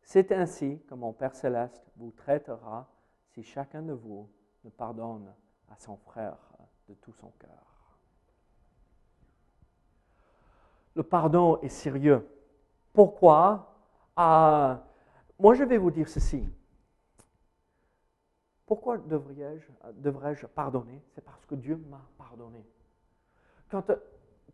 C'est 0.01 0.31
ainsi 0.31 0.81
que 0.87 0.95
mon 0.95 1.13
Père 1.13 1.35
céleste 1.35 1.85
vous 1.95 2.11
traitera 2.11 2.91
si 3.29 3.43
chacun 3.43 3.83
de 3.83 3.93
vous 3.93 4.27
ne 4.63 4.69
pardonne 4.69 5.31
à 5.69 5.77
son 5.77 5.95
frère 5.97 6.37
de 6.89 6.95
tout 6.95 7.13
son 7.13 7.31
cœur. 7.39 7.70
Le 10.95 11.03
pardon 11.03 11.59
est 11.61 11.69
sérieux. 11.69 12.27
Pourquoi? 12.93 13.75
Euh, 14.19 14.75
Moi, 15.39 15.53
je 15.55 15.63
vais 15.63 15.77
vous 15.77 15.91
dire 15.91 16.07
ceci. 16.07 16.43
Pourquoi 18.65 18.97
devrais-je 18.97 19.67
devrais 19.99 20.35
pardonner? 20.55 21.01
C'est 21.13 21.23
parce 21.23 21.45
que 21.45 21.55
Dieu 21.55 21.75
m'a 21.89 22.01
pardonné. 22.17 22.65
Quand, 23.69 23.91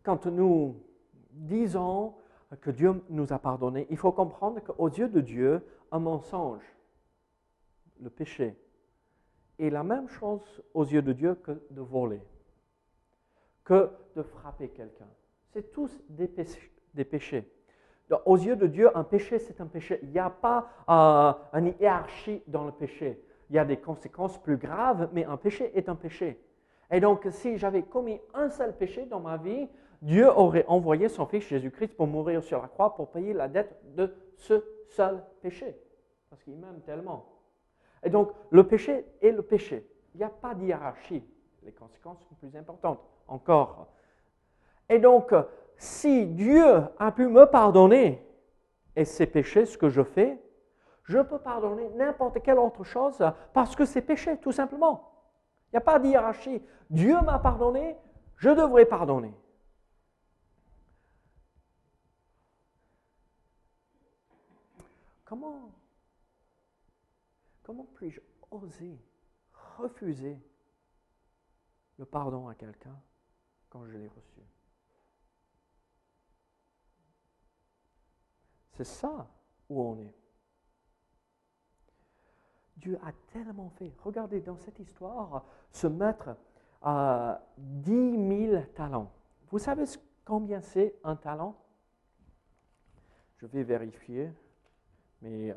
quand 0.02 0.26
nous 0.26 0.82
disons 1.30 2.14
que 2.60 2.70
Dieu 2.70 3.02
nous 3.10 3.32
a 3.32 3.38
pardonné, 3.38 3.86
il 3.90 3.96
faut 3.96 4.12
comprendre 4.12 4.60
qu'aux 4.60 4.88
yeux 4.88 5.08
de 5.08 5.20
Dieu, 5.20 5.64
un 5.92 5.98
mensonge, 5.98 6.64
le 8.00 8.10
péché, 8.10 8.56
est 9.58 9.70
la 9.70 9.82
même 9.82 10.08
chose 10.08 10.62
aux 10.74 10.84
yeux 10.84 11.02
de 11.02 11.12
Dieu 11.12 11.34
que 11.34 11.52
de 11.70 11.80
voler, 11.80 12.22
que 13.64 13.90
de 14.16 14.22
frapper 14.22 14.68
quelqu'un. 14.70 15.08
C'est 15.52 15.70
tous 15.72 15.90
des 16.08 17.04
péchés. 17.04 17.50
Aux 18.24 18.36
yeux 18.36 18.56
de 18.56 18.66
Dieu, 18.66 18.96
un 18.96 19.04
péché, 19.04 19.38
c'est 19.38 19.60
un 19.60 19.66
péché. 19.66 19.98
Il 20.02 20.10
n'y 20.10 20.18
a 20.18 20.30
pas 20.30 20.68
euh, 20.88 21.58
une 21.58 21.74
hiérarchie 21.78 22.42
dans 22.46 22.64
le 22.64 22.72
péché. 22.72 23.22
Il 23.50 23.56
y 23.56 23.58
a 23.58 23.64
des 23.64 23.76
conséquences 23.76 24.38
plus 24.38 24.56
graves, 24.56 25.08
mais 25.12 25.24
un 25.24 25.36
péché 25.36 25.70
est 25.76 25.88
un 25.88 25.94
péché. 25.94 26.40
Et 26.90 27.00
donc, 27.00 27.26
si 27.30 27.58
j'avais 27.58 27.82
commis 27.82 28.20
un 28.34 28.48
seul 28.48 28.74
péché 28.76 29.04
dans 29.04 29.20
ma 29.20 29.36
vie, 29.36 29.68
Dieu 30.00 30.28
aurait 30.28 30.64
envoyé 30.68 31.08
son 31.08 31.26
Fils 31.26 31.46
Jésus-Christ 31.48 31.96
pour 31.96 32.06
mourir 32.06 32.42
sur 32.42 32.62
la 32.62 32.68
croix 32.68 32.94
pour 32.94 33.10
payer 33.10 33.32
la 33.32 33.48
dette 33.48 33.76
de 33.94 34.14
ce 34.36 34.64
seul 34.88 35.22
péché. 35.42 35.76
Parce 36.30 36.42
qu'il 36.42 36.56
m'aime 36.56 36.80
tellement. 36.86 37.26
Et 38.02 38.10
donc, 38.10 38.30
le 38.50 38.66
péché 38.66 39.04
est 39.20 39.32
le 39.32 39.42
péché. 39.42 39.86
Il 40.14 40.18
n'y 40.18 40.24
a 40.24 40.30
pas 40.30 40.54
d'hierarchie. 40.54 41.22
Les 41.62 41.72
conséquences 41.72 42.20
sont 42.28 42.34
plus 42.36 42.56
importantes 42.56 43.00
encore. 43.26 43.88
Et 44.88 44.98
donc, 44.98 45.34
si 45.76 46.26
Dieu 46.26 46.82
a 46.98 47.12
pu 47.12 47.28
me 47.28 47.44
pardonner 47.44 48.24
et 48.96 49.04
ces 49.04 49.26
péchés, 49.26 49.66
ce 49.66 49.78
que 49.78 49.88
je 49.88 50.02
fais, 50.02 50.40
je 51.04 51.18
peux 51.18 51.38
pardonner 51.38 51.88
n'importe 51.90 52.42
quelle 52.42 52.58
autre 52.58 52.84
chose 52.84 53.24
parce 53.52 53.76
que 53.76 53.84
c'est 53.84 54.02
péché, 54.02 54.38
tout 54.38 54.52
simplement. 54.52 55.12
Il 55.66 55.74
n'y 55.74 55.78
a 55.78 55.82
pas 55.82 55.98
de 55.98 56.06
hiérarchie. 56.06 56.62
Dieu 56.90 57.20
m'a 57.22 57.38
pardonné, 57.38 57.96
je 58.36 58.50
devrais 58.50 58.86
pardonner. 58.86 59.34
Comment, 65.24 65.70
comment 67.62 67.86
puis-je 67.94 68.20
oser 68.50 68.98
refuser 69.76 70.38
le 71.98 72.06
pardon 72.06 72.48
à 72.48 72.54
quelqu'un 72.54 72.98
quand 73.68 73.84
je 73.86 73.98
l'ai 73.98 74.08
reçu? 74.08 74.40
C'est 78.78 78.84
ça 78.84 79.26
où 79.68 79.82
on 79.82 79.98
est. 79.98 80.14
Dieu 82.76 82.96
a 83.02 83.10
tellement 83.32 83.70
fait. 83.70 83.92
Regardez 84.04 84.40
dans 84.40 84.56
cette 84.56 84.78
histoire, 84.78 85.44
ce 85.72 85.88
maître 85.88 86.36
a 86.80 87.40
10 87.56 88.50
000 88.50 88.62
talents. 88.76 89.10
Vous 89.50 89.58
savez 89.58 89.82
combien 90.24 90.60
c'est 90.60 90.94
un 91.02 91.16
talent? 91.16 91.56
Je 93.38 93.46
vais 93.46 93.64
vérifier, 93.64 94.32
mais... 95.22 95.50
Euh, 95.50 95.56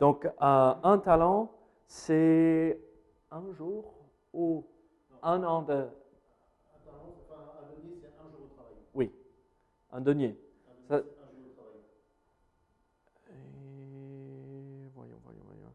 Donc, 0.00 0.24
euh, 0.24 0.30
un 0.40 0.98
talent, 0.98 1.52
c'est 1.86 2.80
un 3.30 3.52
jour 3.52 3.94
ou 4.32 4.66
un 5.22 5.44
an 5.44 5.60
de. 5.60 5.74
Un 5.74 7.68
denier, 7.76 7.98
c'est 8.00 8.08
un 8.18 8.30
jour 8.30 8.40
de 8.40 8.54
travail. 8.54 8.74
Oui, 8.94 9.12
un 9.92 10.00
denier. 10.00 10.40
Un, 10.88 10.94
un 10.94 10.98
jour 10.98 11.04
de 11.04 11.52
travail. 11.54 11.80
Et... 13.28 14.88
Voyons, 14.94 15.20
voyons, 15.22 15.42
voyons. 15.44 15.74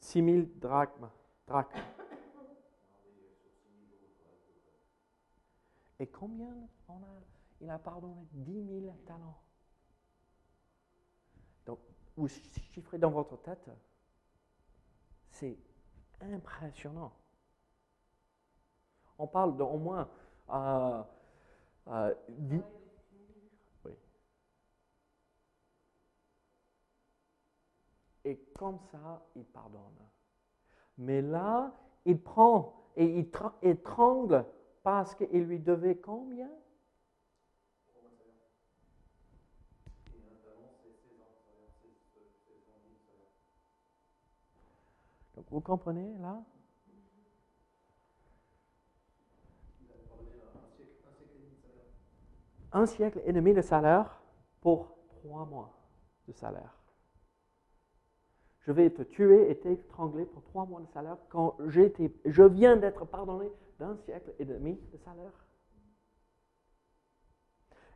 6 0.00 0.24
000 0.24 0.46
drachmes. 0.56 1.10
drachmes. 1.46 1.78
Et 6.00 6.08
combien 6.08 6.56
on 6.88 6.94
a, 6.94 7.20
il 7.60 7.70
a 7.70 7.78
pardonné 7.78 8.26
10 8.32 8.80
000 8.82 8.96
talents. 9.06 9.38
Vous 12.16 12.28
chiffrez 12.28 12.98
dans 12.98 13.10
votre 13.10 13.36
tête 13.42 13.70
c'est 15.30 15.56
impressionnant. 16.20 17.12
On 19.18 19.26
parle 19.26 19.56
d'au 19.56 19.76
moins 19.78 20.08
euh, 20.50 21.02
euh, 21.88 22.14
oui. 22.28 22.62
Et 28.24 28.36
comme 28.54 28.78
ça, 28.92 29.22
il 29.34 29.44
pardonne. 29.44 29.80
Mais 30.98 31.22
là, 31.22 31.72
il 32.04 32.20
prend 32.20 32.92
et 32.96 33.06
il 33.06 33.30
étrangle 33.62 34.44
parce 34.82 35.14
qu'il 35.14 35.44
lui 35.44 35.58
devait 35.58 35.96
combien 35.96 36.50
Vous 45.50 45.60
comprenez 45.60 46.16
là? 46.18 46.42
Un 52.72 52.86
siècle 52.86 53.20
et 53.24 53.32
demi 53.32 53.52
de 53.52 53.62
salaire 53.62 54.22
pour 54.60 54.96
trois 55.08 55.44
mois 55.44 55.72
de 56.28 56.32
salaire. 56.32 56.76
Je 58.60 58.70
vais 58.70 58.90
te 58.90 59.02
tuer 59.02 59.50
et 59.50 59.58
t'étrangler 59.58 60.24
pour 60.26 60.44
trois 60.44 60.66
mois 60.66 60.80
de 60.80 60.86
salaire 60.86 61.16
quand 61.30 61.56
je 61.66 62.42
viens 62.44 62.76
d'être 62.76 63.04
pardonné 63.06 63.50
d'un 63.80 63.96
siècle 63.96 64.32
et 64.38 64.44
demi 64.44 64.78
de 64.92 64.98
salaire. 64.98 65.32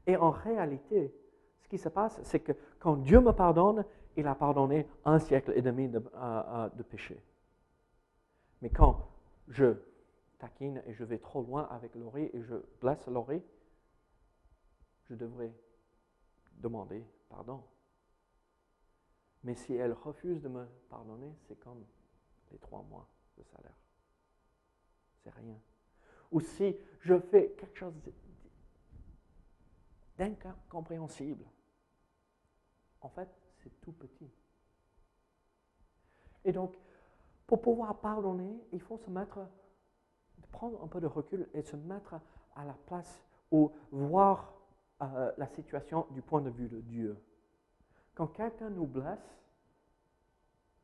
Et 0.07 0.17
en 0.17 0.31
réalité, 0.31 1.15
ce 1.61 1.69
qui 1.69 1.79
se 1.79 1.89
passe, 1.89 2.21
c'est 2.25 2.41
que 2.41 2.53
quand 2.81 2.97
Dieu 2.97 3.21
me 3.21 3.33
pardonne, 3.33 3.85
il 4.17 4.27
a 4.27 4.35
pardonné 4.35 4.89
un 5.05 5.19
siècle 5.19 5.53
et 5.55 5.63
demi 5.63 5.89
de, 5.89 5.99
euh, 5.99 6.03
euh, 6.17 6.69
de 6.71 6.83
péché. 6.83 7.23
Mais 8.65 8.71
quand 8.71 9.11
je 9.47 9.77
taquine 10.39 10.83
et 10.87 10.95
je 10.95 11.05
vais 11.05 11.19
trop 11.19 11.43
loin 11.43 11.65
avec 11.65 11.95
Laurie 11.95 12.31
et 12.33 12.43
je 12.43 12.55
blesse 12.81 13.07
Laurie, 13.09 13.43
je 15.05 15.15
devrais 15.15 15.55
demander 16.53 17.05
pardon. 17.29 17.63
Mais 19.43 19.55
si 19.55 19.75
elle 19.75 19.93
refuse 19.93 20.41
de 20.41 20.49
me 20.49 20.65
pardonner, 20.89 21.31
c'est 21.47 21.61
comme 21.61 21.85
les 22.53 22.59
trois 22.59 22.83
mois 22.85 23.07
de 23.37 23.43
salaire. 23.43 23.77
C'est 25.23 25.35
rien. 25.35 25.61
Ou 26.31 26.41
si 26.41 26.75
je 27.01 27.21
fais 27.21 27.51
quelque 27.59 27.77
chose 27.77 27.93
d'incompréhensible, 30.17 31.45
en 33.03 33.11
fait, 33.11 33.29
c'est 33.59 33.79
tout 33.83 33.93
petit. 33.93 34.33
Et 36.47 36.53
donc, 36.53 36.75
pour 37.47 37.61
pouvoir 37.61 37.99
pardonner, 38.01 38.59
il 38.73 38.81
faut 38.81 38.99
se 38.99 39.11
mettre, 39.11 39.41
prendre 40.53 40.83
un 40.83 40.89
peu 40.89 41.01
de 41.01 41.07
recul 41.07 41.49
et 41.53 41.63
se 41.63 41.77
mettre 41.77 42.15
à 42.57 42.65
la 42.65 42.75
place 42.87 43.23
ou 43.51 43.73
voir 43.91 44.55
euh, 45.03 45.33
la 45.37 45.47
situation 45.49 46.07
du 46.11 46.23
point 46.23 46.41
de 46.41 46.51
vue 46.51 46.69
de 46.69 46.81
Dieu. 46.81 47.19
Quand 48.15 48.29
quelqu'un 48.29 48.71
nous 48.71 48.87
blesse, 48.87 49.39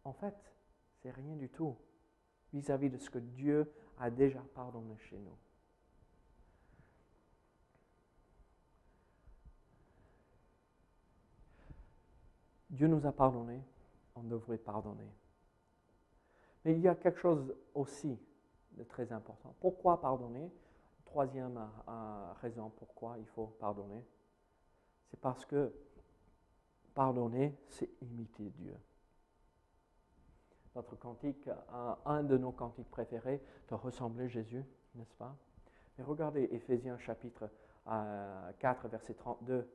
en 0.04 0.12
fait, 0.12 0.36
c'est 1.00 1.10
rien 1.10 1.36
du 1.36 1.48
tout 1.48 1.76
vis-à-vis 2.52 2.90
de 2.90 2.98
ce 2.98 3.08
que 3.08 3.18
Dieu 3.18 3.72
a 3.98 4.10
déjà 4.10 4.40
pardonné 4.54 4.96
chez 4.98 5.18
nous. 5.18 5.36
Dieu 12.70 12.86
nous 12.86 13.04
a 13.06 13.12
pardonné, 13.12 13.62
on 14.14 14.22
devrait 14.22 14.58
pardonner. 14.58 15.08
Mais 16.64 16.74
il 16.74 16.80
y 16.80 16.88
a 16.88 16.94
quelque 16.94 17.18
chose 17.18 17.54
aussi 17.74 18.18
de 18.72 18.84
très 18.84 19.12
important. 19.12 19.54
Pourquoi 19.60 20.00
pardonner? 20.00 20.50
Troisième 21.04 21.56
euh, 21.56 21.90
euh, 21.90 22.32
raison 22.40 22.70
pourquoi 22.76 23.16
il 23.18 23.26
faut 23.26 23.48
pardonner, 23.58 24.04
c'est 25.10 25.18
parce 25.18 25.44
que 25.44 25.74
pardonner, 26.94 27.58
c'est 27.68 27.90
imiter 28.00 28.50
Dieu. 28.50 28.76
Notre 30.76 30.94
cantique, 30.96 31.48
euh, 31.48 31.94
un 32.04 32.22
de 32.22 32.38
nos 32.38 32.52
cantiques 32.52 32.90
préférés, 32.90 33.42
de 33.68 33.74
ressembler 33.74 34.28
Jésus, 34.28 34.64
n'est-ce 34.94 35.14
pas? 35.14 35.34
Mais 35.98 36.04
regardez 36.04 36.48
Éphésiens 36.52 36.98
chapitre 36.98 37.50
4, 37.86 38.88
verset 38.88 39.14
32 39.14 39.68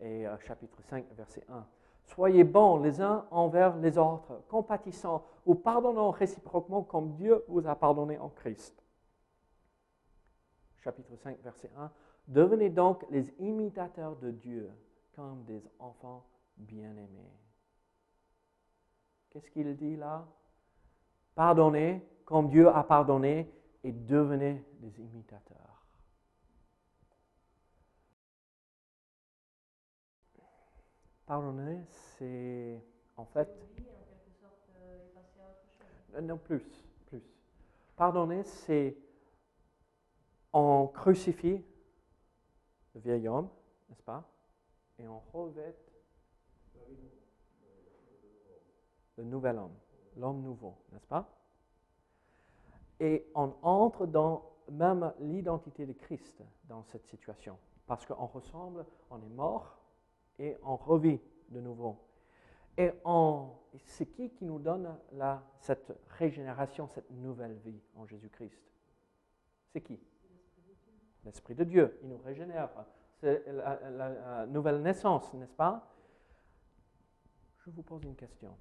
et 0.00 0.26
chapitre 0.46 0.80
5, 0.82 1.04
verset 1.14 1.44
1. 1.48 1.66
Soyez 2.08 2.44
bons 2.44 2.78
les 2.78 3.00
uns 3.00 3.26
envers 3.30 3.76
les 3.76 3.96
autres, 3.96 4.42
compatissants 4.48 5.24
ou 5.46 5.54
pardonnant 5.54 6.10
réciproquement 6.10 6.82
comme 6.82 7.14
Dieu 7.14 7.44
vous 7.48 7.66
a 7.66 7.74
pardonné 7.74 8.18
en 8.18 8.28
Christ 8.28 8.82
chapitre 10.88 11.16
5, 11.16 11.38
verset 11.42 11.70
1. 11.76 11.90
Devenez 12.28 12.70
donc 12.70 13.04
les 13.10 13.28
imitateurs 13.38 14.16
de 14.16 14.30
Dieu 14.30 14.70
comme 15.14 15.44
des 15.44 15.62
enfants 15.78 16.26
bien-aimés. 16.56 17.36
Qu'est-ce 19.28 19.50
qu'il 19.50 19.76
dit 19.76 19.96
là? 19.96 20.26
Pardonnez 21.34 22.02
comme 22.24 22.48
Dieu 22.48 22.68
a 22.68 22.82
pardonné 22.84 23.52
et 23.84 23.92
devenez 23.92 24.64
des 24.80 24.98
imitateurs. 25.00 25.67
Pardonner, 31.28 31.84
c'est 32.16 32.82
en 33.18 33.26
fait... 33.26 33.54
Non, 36.22 36.38
plus, 36.38 36.64
plus. 37.04 37.22
Pardonner, 37.96 38.42
c'est 38.44 38.96
on 40.54 40.86
crucifie 40.86 41.62
le 42.94 43.00
vieil 43.02 43.28
homme, 43.28 43.50
n'est-ce 43.90 44.02
pas? 44.02 44.26
Et 44.98 45.06
on 45.06 45.20
revêt 45.34 45.76
le 49.16 49.24
nouvel 49.24 49.58
homme, 49.58 49.76
l'homme 50.16 50.40
nouveau, 50.40 50.78
n'est-ce 50.92 51.06
pas? 51.06 51.28
Et 53.00 53.30
on 53.34 53.52
entre 53.60 54.06
dans 54.06 54.50
même 54.70 55.12
l'identité 55.20 55.84
de 55.84 55.92
Christ 55.92 56.42
dans 56.64 56.84
cette 56.84 57.06
situation, 57.06 57.58
parce 57.86 58.06
qu'on 58.06 58.26
ressemble, 58.26 58.86
on 59.10 59.20
est 59.20 59.28
mort 59.28 59.77
et 60.38 60.56
on 60.62 60.76
revit 60.76 61.20
de 61.50 61.60
nouveau. 61.60 61.96
Et 62.76 62.92
c'est 63.86 64.06
qui 64.06 64.30
qui 64.30 64.44
nous 64.44 64.58
donne 64.58 64.96
cette 65.60 65.92
régénération, 66.18 66.88
cette 66.88 67.10
nouvelle 67.10 67.56
vie 67.64 67.80
en 67.96 68.06
Jésus-Christ? 68.06 68.60
C'est 69.72 69.80
qui? 69.80 69.98
l'Esprit 71.28 71.54
de 71.54 71.64
Dieu. 71.64 71.98
Il 72.02 72.08
nous 72.08 72.18
régénère. 72.18 72.70
C'est 73.20 73.44
la, 73.52 74.46
nouvelle 74.46 74.80
naissance, 74.80 75.32
n'est-ce 75.34 75.54
pas? 75.54 75.92
Je 77.58 77.70
vous 77.70 77.82
pose 77.82 78.02
une 78.04 78.16
question. 78.16 78.56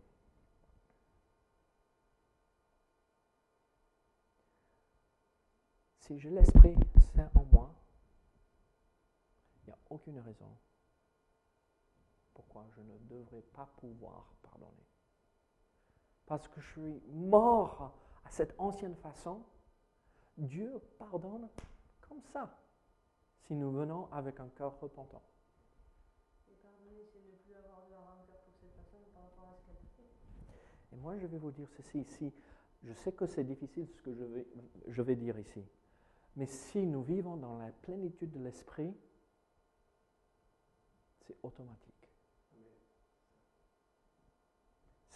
Si 6.00 6.20
j'ai 6.20 6.30
l'Esprit 6.30 6.76
Saint 7.16 7.30
en 7.36 7.44
moi, 7.46 7.74
il 9.62 9.68
n'y 9.68 9.74
a 9.74 9.78
aucune 9.90 10.20
raison 10.20 10.50
pourquoi 12.38 12.67
je 12.76 12.82
ne 12.82 12.97
devrais 13.10 13.41
pas 13.41 13.67
pouvoir 13.78 14.32
pardonner. 14.43 14.86
Parce 16.28 16.47
que 16.47 16.62
je 16.62 16.69
suis 16.69 17.02
mort 17.08 17.97
à 18.23 18.30
cette 18.30 18.54
ancienne 18.60 18.95
façon, 18.97 19.43
Dieu 20.38 20.80
pardonne 21.00 21.50
comme 22.02 22.21
ça, 22.21 22.56
si 23.41 23.56
nous 23.56 23.71
venons 23.71 24.08
avec 24.12 24.39
un 24.39 24.50
cœur 24.50 24.80
repentant. 24.80 25.23
Et 30.91 30.95
moi, 30.95 31.17
je 31.17 31.26
vais 31.26 31.39
vous 31.39 31.52
dire 31.52 31.67
ceci 31.76 32.02
ici. 32.02 32.32
Je 32.84 32.93
sais 32.93 33.13
que 33.13 33.26
c'est 33.26 33.43
difficile 33.43 33.88
ce 33.88 34.02
que 34.04 34.13
je 34.13 34.23
vais, 34.23 34.47
je 34.88 35.02
vais 35.02 35.15
dire 35.15 35.39
ici. 35.39 35.65
Mais 36.36 36.45
si 36.45 36.86
nous 36.86 37.02
vivons 37.02 37.36
dans 37.36 37.58
la 37.58 37.71
plénitude 37.71 38.30
de 38.30 38.39
l'esprit, 38.39 38.95
c'est 41.26 41.36
automatique. 41.41 41.96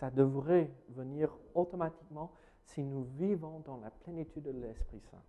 Ça 0.02 0.10
devrait 0.10 0.68
venir 0.90 1.30
automatiquement 1.54 2.32
si 2.64 2.82
nous 2.82 3.04
vivons 3.20 3.60
dans 3.60 3.78
la 3.78 3.92
plénitude 3.92 4.42
de 4.42 4.50
l'Esprit 4.50 5.00
Saint. 5.00 5.22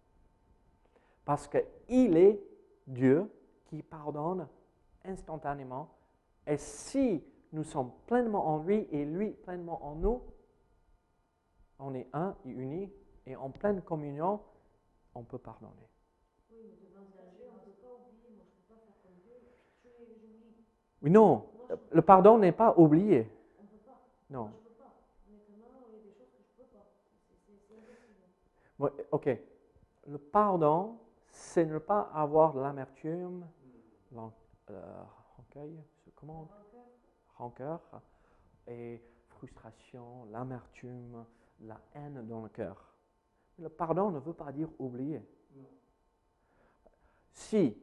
Parce 1.26 1.46
qu'il 1.46 2.16
est 2.16 2.42
Dieu 2.86 3.30
qui 3.66 3.82
pardonne 3.82 4.48
instantanément. 5.04 5.90
Et 6.46 6.56
si 6.56 7.22
nous 7.52 7.64
sommes 7.64 7.92
pleinement 8.06 8.48
en 8.48 8.62
lui 8.62 8.88
et 8.90 9.04
lui 9.04 9.32
pleinement 9.32 9.84
en 9.84 9.94
nous, 9.94 10.22
on 11.78 11.92
est 11.94 12.08
un 12.14 12.34
et 12.46 12.48
uni 12.48 12.90
et 13.26 13.36
en 13.36 13.50
pleine 13.50 13.82
communion, 13.82 14.40
on 15.14 15.22
peut 15.22 15.36
pardonner. 15.36 15.86
Oui, 21.02 21.10
non, 21.10 21.44
le 21.90 22.00
pardon 22.00 22.38
n'est 22.38 22.52
pas 22.52 22.72
oublié. 22.78 23.30
Non. 24.30 24.50
Ok, 29.10 29.28
le 30.06 30.18
pardon, 30.18 30.98
c'est 31.28 31.64
ne 31.64 31.78
pas 31.78 32.10
avoir 32.14 32.54
l'amertume, 32.56 33.46
euh, 34.70 35.02
comment 36.14 36.48
rancœur 37.36 37.80
et 38.66 39.00
frustration, 39.28 40.26
l'amertume, 40.30 41.24
la 41.60 41.80
haine 41.94 42.26
dans 42.26 42.42
le 42.42 42.48
cœur. 42.48 42.92
Le 43.58 43.68
pardon 43.68 44.10
ne 44.10 44.18
veut 44.18 44.32
pas 44.32 44.50
dire 44.52 44.68
oublier. 44.78 45.22
Si 47.32 47.76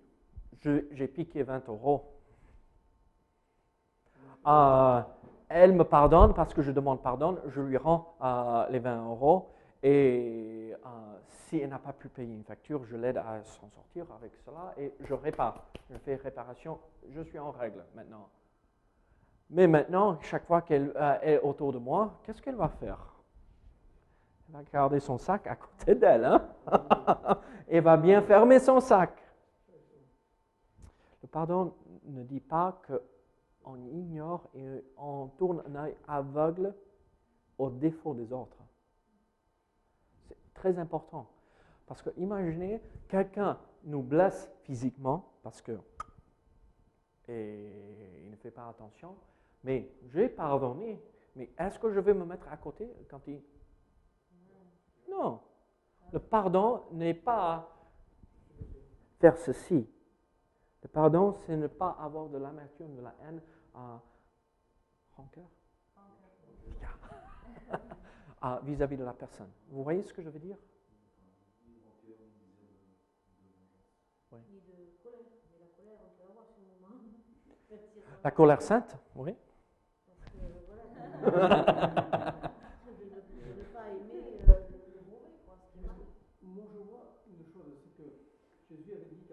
j'ai 0.61 1.07
piqué 1.07 1.43
20 1.43 1.69
euros, 1.69 2.13
euh, 4.47 5.01
elle 5.47 5.73
me 5.73 5.83
pardonne 5.83 6.33
parce 6.33 6.53
que 6.53 6.61
je 6.61 6.71
demande 6.71 7.01
pardon, 7.01 7.39
je 7.47 7.61
lui 7.61 7.77
rends 7.77 8.15
euh, 8.21 8.67
les 8.69 8.79
20 8.79 9.05
euros 9.09 9.53
et 9.81 10.73
euh, 10.73 11.19
si 11.27 11.57
elle 11.59 11.69
n'a 11.69 11.79
pas 11.79 11.93
pu 11.93 12.09
payer 12.09 12.33
une 12.33 12.43
facture, 12.43 12.83
je 12.85 12.97
l'aide 12.97 13.17
à 13.17 13.41
s'en 13.43 13.69
sortir 13.69 14.05
avec 14.11 14.33
cela 14.45 14.73
et 14.77 14.93
je 14.99 15.13
répare. 15.13 15.65
Je 15.89 15.97
fais 15.97 16.15
réparation. 16.15 16.79
Je 17.09 17.21
suis 17.21 17.39
en 17.39 17.51
règle 17.51 17.85
maintenant. 17.95 18.29
Mais 19.49 19.67
maintenant, 19.67 20.19
chaque 20.21 20.45
fois 20.45 20.61
qu'elle 20.61 20.91
euh, 20.95 21.19
est 21.21 21.39
autour 21.39 21.71
de 21.71 21.79
moi, 21.79 22.19
qu'est-ce 22.23 22.41
qu'elle 22.41 22.55
va 22.55 22.67
faire? 22.67 23.15
Elle 24.47 24.55
va 24.55 24.63
garder 24.63 24.99
son 24.99 25.17
sac 25.17 25.47
à 25.47 25.55
côté 25.55 25.95
d'elle. 25.95 26.25
Hein? 26.25 26.49
Et 27.69 27.79
va 27.79 27.97
bien 27.97 28.21
fermer 28.21 28.59
son 28.59 28.79
sac. 28.79 29.13
Le 31.21 31.27
pardon 31.27 31.73
ne 32.03 32.23
dit 32.23 32.39
pas 32.41 32.81
qu'on 32.85 33.77
ignore 33.91 34.49
et 34.55 34.83
on 34.97 35.27
tourne 35.37 35.63
un 35.69 35.85
œil 35.85 35.95
aveugle 36.07 36.73
aux 37.57 37.69
défauts 37.69 38.13
des 38.13 38.33
autres 38.33 38.57
très 40.59 40.77
important. 40.77 41.27
Parce 41.87 42.01
que 42.01 42.11
imaginez, 42.17 42.81
quelqu'un 43.07 43.57
nous 43.85 44.03
blesse 44.03 44.51
physiquement 44.63 45.33
parce 45.41 45.61
que 45.61 45.79
et 47.29 48.23
il 48.23 48.31
ne 48.31 48.35
fait 48.35 48.51
pas 48.51 48.67
attention, 48.67 49.15
mais 49.63 49.91
j'ai 50.07 50.29
pardonné. 50.29 50.99
Mais 51.35 51.51
est-ce 51.59 51.77
que 51.77 51.91
je 51.91 51.99
vais 51.99 52.13
me 52.13 52.25
mettre 52.25 52.47
à 52.49 52.57
côté 52.57 52.91
quand 53.09 53.21
il... 53.27 53.41
Non. 55.07 55.39
Le 56.11 56.19
pardon 56.19 56.83
n'est 56.91 57.13
pas 57.13 57.69
faire 59.19 59.37
ceci. 59.37 59.87
Le 60.81 60.89
pardon, 60.89 61.33
c'est 61.33 61.55
ne 61.55 61.67
pas 61.67 61.91
avoir 61.99 62.29
de 62.29 62.37
l'amertume, 62.39 62.95
de 62.95 63.01
la 63.01 63.13
haine, 63.23 63.41
à 63.75 64.01
rancœur. 65.15 65.47
Vis-à-vis 68.63 68.97
de 68.97 69.03
la 69.03 69.13
personne. 69.13 69.49
Vous 69.69 69.83
voyez 69.83 70.03
ce 70.03 70.13
que 70.13 70.21
je 70.21 70.29
veux 70.29 70.39
dire 70.39 70.57
La 78.21 78.31
colère 78.31 78.61
sainte, 78.61 78.97
oui. 79.15 79.33
Parce. 80.05 80.19
Moi, 86.41 86.65
je 86.73 86.79
vois 86.79 87.23
une 87.27 87.45
chose, 87.45 87.79
c'est 87.81 87.95
que 87.95 88.09
Jésus 88.69 88.91
avait 88.91 89.05
dit, 89.05 89.23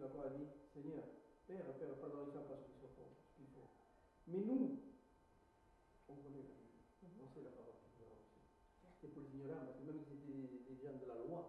la 0.00 0.06
croix, 0.08 0.26
a 0.26 0.28
dit 0.30 0.46
Seigneur, 0.72 1.02
Père, 1.48 1.64
Père, 1.78 1.94
pardonne-moi 2.00 2.42
parce 2.46 2.62
qu'ils 2.62 2.78
sont 2.80 2.88
font 2.94 3.10
qu'il. 3.36 3.46
Mais 4.28 4.38
nous, 4.38 4.78
on 6.08 6.14
connaît 6.14 6.44
la 7.42 7.50
parole 7.50 7.75
pour 9.08 9.22
les 9.22 9.28
ignorants, 9.30 9.62
parce 9.64 9.76
que 9.76 9.82
même 9.82 10.00
si 10.00 10.08
c'était 10.10 10.60
des 10.66 10.76
gens 10.78 10.94
de 10.94 11.04
la 11.06 11.16
loi, 11.16 11.44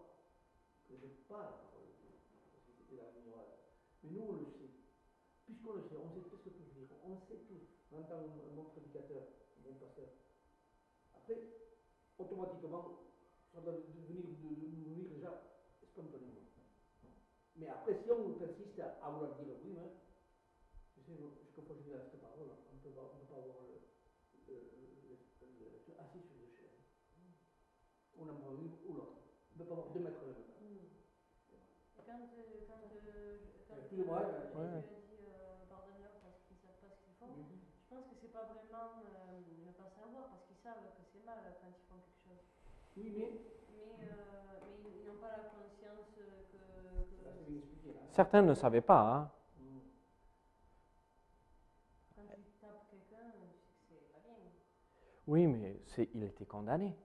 pas 1.28 1.44
la 1.44 1.54
parole 1.54 1.84
de 1.86 2.08
parce 2.52 2.64
que 2.66 2.72
c'était 2.78 2.96
la 2.96 3.08
l'ignorance. 3.10 3.50
Mais 4.04 4.10
nous, 4.10 4.22
on 4.22 4.34
le 4.34 4.46
sait. 4.58 4.70
Puisqu'on 5.46 5.74
le 5.74 5.82
sait, 5.84 5.96
on 5.96 6.10
sait 6.12 6.22
qu'est-ce 6.22 6.44
que 6.44 6.50
tout 6.50 6.64
dire. 6.64 6.88
On 7.04 7.18
sait 7.28 7.38
tout. 7.48 7.62
On 7.92 8.00
entend 8.00 8.16
un 8.16 8.50
bon 8.50 8.64
prédicateur, 8.66 9.24
un 9.58 9.62
bon 9.62 9.74
pasteur. 9.74 10.08
Après, 11.14 11.40
automatiquement, 12.18 12.86
ça 13.52 13.62
doit 13.62 13.74
devenir, 13.74 14.24
de, 14.42 14.56
de 14.56 14.68
nous 14.68 14.84
venir 14.84 15.08
déjà 15.08 15.36
spontanément. 15.92 16.42
Mais 17.56 17.68
après, 17.68 17.96
si 18.04 18.12
on 18.12 18.32
persiste 18.34 18.80
à, 18.80 19.10
vouloir 19.10 19.30
dire 19.32 19.48
oui, 19.62 19.72
mais, 19.72 19.90
tu 20.96 21.02
sais, 21.04 21.18
jusqu'à 21.44 21.62
fois 21.64 21.76
je 21.76 21.82
dis 21.82 21.94
à 21.94 22.04
cette 22.12 22.20
parole, 22.20 22.48
on 22.70 22.74
ne 22.74 22.80
peut 22.80 22.92
pas, 22.92 23.10
on 23.12 23.18
peut 23.18 23.26
pas 23.26 23.38
avoir 23.38 23.62
le, 23.62 23.80
le, 24.48 24.54
le, 24.56 25.18
le, 25.42 25.48
le- 25.88 26.00
assis 26.00 26.22
sur 26.22 26.36
le 26.38 26.48
chaises. 26.58 26.70
On 28.18 28.28
en 28.30 28.36
prend 28.36 28.52
une 28.52 28.70
ou 28.86 28.94
l'autre. 28.94 29.14
On 29.52 29.56
ne 29.56 29.58
peut 29.60 29.66
pas 29.66 29.74
avoir 29.76 29.90
deux 29.90 30.00
mètres 30.00 30.26
de 30.26 30.42
temps. 30.42 30.54
Et 31.98 32.02
quand, 32.06 32.20
euh, 32.34 32.60
quand, 32.68 32.82
euh, 32.92 33.38
quand 33.68 33.76
Euh, 33.76 34.47
ouais. 34.58 34.82
Jésus 34.82 34.94
a 34.94 35.02
dit 35.06 35.24
euh, 35.30 35.66
pardonne-leur 35.70 36.18
parce 36.24 36.40
qu'ils 36.48 36.58
ne 36.58 36.62
savent 36.66 36.80
pas 36.82 36.90
ce 36.90 37.00
qu'ils 37.06 37.16
font, 37.20 37.30
je 37.38 37.86
pense 37.90 38.06
que 38.10 38.16
c'est 38.22 38.34
pas 38.34 38.44
vraiment 38.50 39.02
euh, 39.06 39.42
ne 39.66 39.72
pas 39.72 39.90
savoir 39.94 40.28
parce 40.34 40.44
qu'ils 40.48 40.58
savent 40.62 40.82
que 40.98 41.04
c'est 41.12 41.24
mal 41.26 41.40
quand 41.62 41.70
ils 41.70 41.86
font 41.88 42.00
quelque 42.02 42.22
chose. 42.26 42.44
Oui, 42.98 43.14
mais, 43.16 43.30
Mais, 43.70 44.10
euh, 44.10 44.60
mais 44.84 44.92
ils 45.02 45.06
n'ont 45.08 45.20
pas 45.22 45.30
la 45.38 45.44
conscience 45.54 46.10
que. 46.16 46.22
là, 46.26 46.42
que. 46.50 46.58
Certains 48.12 48.42
ne 48.42 48.54
savaient 48.54 48.82
pas. 48.82 49.02
hein. 49.02 49.32
Mm. 49.60 49.80
quand 52.16 52.24
tu 52.36 52.52
tapes 52.60 52.90
quelqu'un, 52.90 53.30
c'est 53.88 54.12
pas 54.12 54.20
bien. 54.26 54.36
Oui, 55.28 55.46
mais 55.48 55.80
c'est, 55.86 56.10
il 56.14 56.24
était 56.24 56.46
condamné. 56.46 56.96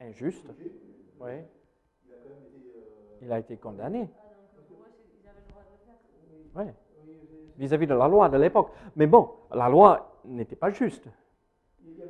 Injuste. 0.00 0.46
Oui. 1.20 1.30
il 1.32 2.12
a 2.12 2.16
quand 2.22 2.28
même 2.30 2.44
été. 2.46 2.78
euh, 2.78 3.18
Il 3.22 3.32
a 3.32 3.38
été 3.38 3.56
condamné. 3.56 4.08
Ah. 4.08 4.20
Oui, 6.56 6.64
Vis-à-vis 7.58 7.86
de 7.86 7.94
la 7.94 8.08
loi 8.08 8.28
de 8.28 8.36
l'époque. 8.38 8.72
Mais 8.96 9.06
bon, 9.06 9.30
la 9.52 9.68
loi 9.68 10.20
n'était 10.24 10.56
pas 10.56 10.70
juste. 10.70 11.06
Il 11.06 11.98
y 11.98 12.02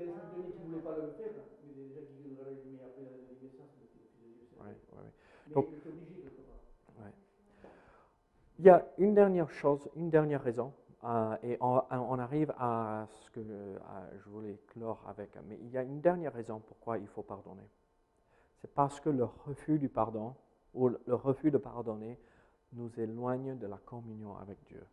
Donc-. 5.54 5.68
Il 8.58 8.64
y 8.66 8.70
a 8.70 8.86
une 8.98 9.14
dernière 9.14 9.50
chose, 9.50 9.88
une 9.96 10.10
dernière 10.10 10.42
raison, 10.42 10.72
euh, 11.04 11.36
et 11.42 11.56
on, 11.60 11.80
on 11.90 12.18
arrive 12.18 12.52
à 12.58 13.06
ce 13.10 13.30
que 13.30 13.40
à- 13.40 14.08
je 14.18 14.28
voulais 14.28 14.58
clore 14.68 15.02
avec, 15.08 15.30
mais 15.48 15.58
il 15.62 15.70
y 15.70 15.78
a 15.78 15.82
une 15.82 16.00
dernière 16.00 16.32
raison 16.32 16.60
pourquoi 16.60 16.98
il 16.98 17.08
faut 17.08 17.22
pardonner. 17.22 17.68
C'est 18.60 18.72
parce 18.74 19.00
que 19.00 19.08
le 19.08 19.24
refus 19.24 19.78
du 19.78 19.88
pardon, 19.88 20.34
ou 20.74 20.88
le 20.88 21.14
refus 21.14 21.50
de 21.50 21.58
pardonner, 21.58 22.18
nous 22.72 22.90
éloigne 23.00 23.58
de 23.58 23.66
la 23.66 23.78
communion 23.78 24.36
avec 24.36 24.62
Dieu. 24.64 24.86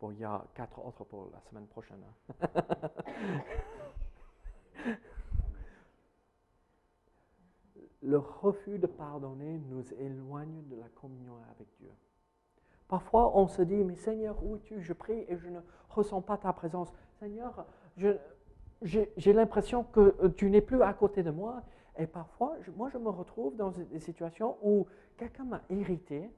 Bon, 0.00 0.10
il 0.12 0.18
y 0.18 0.24
a 0.24 0.42
quatre 0.54 0.78
autres 0.78 1.04
pour 1.04 1.30
la 1.30 1.40
semaine 1.42 1.66
prochaine. 1.66 2.02
hein. 2.02 2.48
le 8.02 8.18
refus 8.18 8.78
de 8.78 8.86
pardonner 8.86 9.58
nous 9.58 9.92
éloigne 9.94 10.66
de 10.68 10.76
la 10.76 10.88
communion 10.88 11.36
avec 11.50 11.68
Dieu. 11.78 11.92
Parfois, 12.90 13.38
on 13.38 13.46
se 13.46 13.62
dit, 13.62 13.82
mais 13.84 13.94
Seigneur, 13.94 14.36
où 14.44 14.56
es-tu? 14.56 14.82
Je 14.82 14.92
prie 14.92 15.24
et 15.28 15.38
je 15.38 15.48
ne 15.48 15.60
ressens 15.88 16.20
pas 16.20 16.36
ta 16.36 16.52
présence. 16.52 16.92
Seigneur, 17.20 17.64
j'ai 18.82 19.32
l'impression 19.32 19.84
que 19.84 20.14
euh, 20.22 20.28
tu 20.36 20.50
n'es 20.50 20.60
plus 20.60 20.82
à 20.82 20.92
côté 20.92 21.22
de 21.22 21.30
moi. 21.30 21.62
Et 21.96 22.06
parfois, 22.06 22.56
moi, 22.76 22.90
je 22.92 22.98
me 22.98 23.08
retrouve 23.08 23.56
dans 23.56 23.70
des 23.70 24.00
situations 24.00 24.56
où 24.62 24.86
quelqu'un 25.16 25.44
m'a 25.44 25.62
irrité 25.70 26.30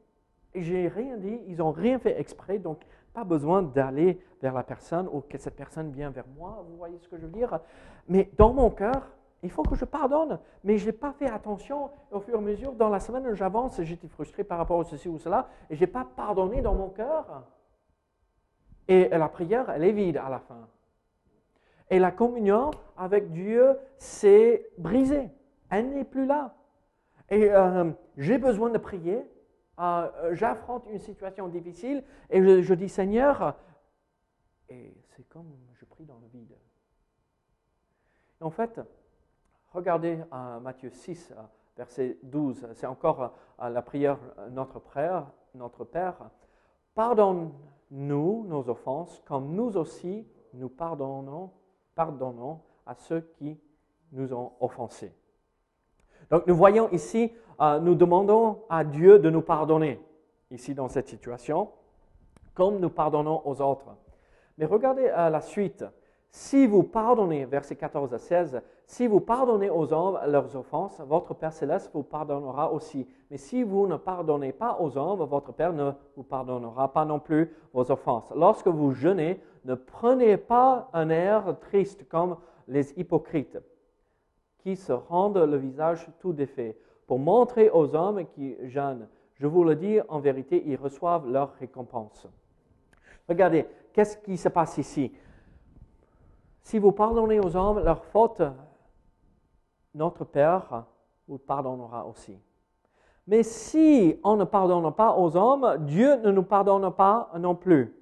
j'ai 0.55 0.89
rien 0.89 1.17
dit, 1.17 1.41
ils 1.47 1.57
n'ont 1.57 1.73
rien 1.73 1.99
fait 1.99 2.21
exprès, 2.21 2.59
donc 2.59 2.81
pas 3.15 3.25
besoin 3.25 3.63
d'aller 3.63 4.21
vers 4.41 4.55
la 4.55 4.63
personne 4.63 5.09
ou 5.13 5.21
que 5.21 5.39
cette 5.39 5.57
personne 5.57 5.91
vienne 5.91 6.13
vers 6.13 6.27
moi. 6.37 6.65
Vous 6.69 6.77
voyez 6.77 6.99
ce 6.99 7.09
que 7.09 7.17
je 7.17 7.27
veux 7.27 7.33
dire? 7.33 7.61
Mais 8.09 8.31
dans 8.37 8.53
mon 8.53 8.71
cœur, 8.71 9.11
il 9.43 9.51
faut 9.51 9.63
que 9.63 9.75
je 9.75 9.85
pardonne, 9.85 10.39
mais 10.63 10.79
je 10.79 10.87
n'ai 10.87 10.93
pas 10.93 11.13
fait 11.13 11.29
attention. 11.29 11.91
Au 12.11 12.21
fur 12.21 12.35
et 12.35 12.39
à 12.39 12.41
mesure, 12.41 12.73
dans 12.73 12.89
la 12.89 13.01
semaine, 13.01 13.35
j'avance, 13.35 13.81
j'étais 13.83 14.09
frustré 14.09 14.45
par 14.45 14.59
rapport 14.59 14.81
à 14.81 14.85
ceci 14.85 15.09
ou 15.09 15.19
cela, 15.19 15.49
et 15.69 15.75
je 15.75 15.81
n'ai 15.81 15.87
pas 15.87 16.07
pardonné 16.17 16.63
dans 16.63 16.75
mon 16.75 16.89
cœur. 16.89 17.45
Et 18.89 19.09
la 19.09 19.29
prière, 19.29 19.71
elle 19.71 19.85
est 19.85 19.93
vide 19.93 20.17
à 20.17 20.29
la 20.29 20.39
fin. 20.39 20.69
Et 21.91 21.99
la 21.99 22.11
communion 22.11 22.71
avec 22.97 23.33
Dieu 23.33 23.77
s'est 23.99 24.71
brisée. 24.79 25.31
Elle 25.71 25.91
n'est 25.91 26.05
plus 26.05 26.27
là. 26.27 26.55
Et 27.29 27.51
euh, 27.51 27.91
j'ai 28.17 28.39
besoin 28.39 28.71
de 28.71 28.79
prier. 28.79 29.27
Euh, 29.79 30.35
J'affronte 30.35 30.87
une 30.91 30.99
situation 30.99 31.49
difficile 31.49 32.05
et 32.31 32.63
je 32.63 32.75
dis 32.75 32.89
Seigneur, 32.89 33.57
et 34.69 34.95
c'est 35.09 35.29
comme 35.29 35.51
je 35.75 35.85
prie 35.85 36.05
dans 36.05 36.19
le 36.19 36.29
vide. 36.29 36.55
En 38.41 38.51
fait, 38.51 38.81
regardez 39.73 40.19
euh, 40.33 40.61
Matthieu 40.61 40.91
6, 40.91 41.33
euh, 41.33 41.43
verset 41.77 42.19
12, 42.23 42.69
c'est 42.75 42.87
encore 42.87 43.33
euh, 43.61 43.69
la 43.69 43.83
prière 43.83 44.19
Notre 44.51 44.79
Père, 44.81 45.27
notre 45.55 45.85
Père. 45.85 46.17
Pardonne-nous 46.95 48.47
nos 48.49 48.69
offenses, 48.69 49.23
comme 49.27 49.55
nous 49.55 49.77
aussi 49.77 50.27
nous 50.55 50.69
pardonnons, 50.69 51.51
pardonnons 51.95 52.61
à 52.87 52.95
ceux 52.95 53.21
qui 53.39 53.59
nous 54.13 54.35
ont 54.35 54.53
offensés. 54.61 55.15
Donc 56.31 56.47
nous 56.47 56.57
voyons 56.57 56.91
ici, 56.91 57.33
nous 57.81 57.95
demandons 57.95 58.63
à 58.69 58.85
Dieu 58.85 59.19
de 59.19 59.31
nous 59.31 59.41
pardonner, 59.41 60.01
ici 60.51 60.75
dans 60.75 60.89
cette 60.89 61.09
situation, 61.09 61.71
comme 62.55 62.79
nous 62.81 62.91
pardonnons 62.91 63.43
aux 63.47 63.61
autres. 63.63 63.97
Mais 64.59 64.67
regardez 64.67 65.07
euh, 65.09 65.31
la 65.31 65.41
suite. 65.41 65.85
Si 66.35 66.67
vous 66.67 66.83
pardonnez, 66.83 67.45
versets 67.45 67.77
14 67.77 68.15
à 68.15 68.19
16, 68.19 68.63
si 68.87 69.07
vous 69.07 69.21
pardonnez 69.21 69.69
aux 69.69 69.93
hommes 69.93 70.19
leurs 70.27 70.57
offenses, 70.57 70.99
votre 71.07 71.35
Père 71.35 71.53
céleste 71.53 71.91
vous 71.93 72.03
pardonnera 72.03 72.73
aussi. 72.73 73.07
Mais 73.31 73.37
si 73.37 73.63
vous 73.63 73.87
ne 73.87 73.97
pardonnez 73.97 74.53
pas 74.53 74.79
aux 74.81 74.97
hommes, 74.97 75.23
votre 75.25 75.53
Père 75.53 75.75
ne 75.75 75.93
vous 76.17 76.23
pardonnera 76.23 76.91
pas 76.91 77.05
non 77.05 77.21
plus 77.21 77.55
vos 77.75 77.91
offenses. 77.91 78.33
Lorsque 78.35 78.69
vous 78.69 78.93
jeûnez, 78.93 79.43
ne 79.67 79.75
prenez 79.75 80.39
pas 80.39 80.89
un 80.95 81.11
air 81.11 81.55
triste 81.61 82.09
comme 82.09 82.39
les 82.67 82.99
hypocrites 82.99 83.59
qui 84.57 84.75
se 84.77 84.93
rendent 84.93 85.37
le 85.37 85.59
visage 85.59 86.09
tout 86.21 86.33
défait 86.33 86.79
pour 87.07 87.19
montrer 87.19 87.69
aux 87.69 87.95
hommes 87.95 88.25
qui 88.35 88.57
jeûnent. 88.71 89.07
Je 89.35 89.47
vous 89.47 89.65
le 89.65 89.77
dis, 89.77 89.99
en 90.09 90.19
vérité, 90.19 90.63
ils 90.65 90.77
reçoivent 90.77 91.31
leur 91.31 91.53
récompense. 91.61 92.27
Regardez, 93.29 93.67
qu'est-ce 93.93 94.17
qui 94.17 94.39
se 94.39 94.49
passe 94.49 94.79
ici? 94.79 95.13
Si 96.63 96.79
vous 96.79 96.93
pardonnez 96.93 97.41
aux 97.41 97.57
hommes 97.57 97.81
leurs 97.81 98.05
fautes, 98.05 98.43
notre 99.95 100.25
Père 100.25 100.85
vous 101.29 101.39
pardonnera 101.39 102.07
aussi. 102.07 102.39
Mais 103.27 103.43
si 103.43 104.19
on 104.25 104.37
ne 104.37 104.45
pardonne 104.45 104.93
pas 104.93 105.17
aux 105.17 105.37
hommes, 105.37 105.77
Dieu 105.81 106.17
ne 106.17 106.31
nous 106.31 106.43
pardonne 106.43 106.91
pas 106.93 107.31
non 107.39 107.55
plus. 107.55 107.95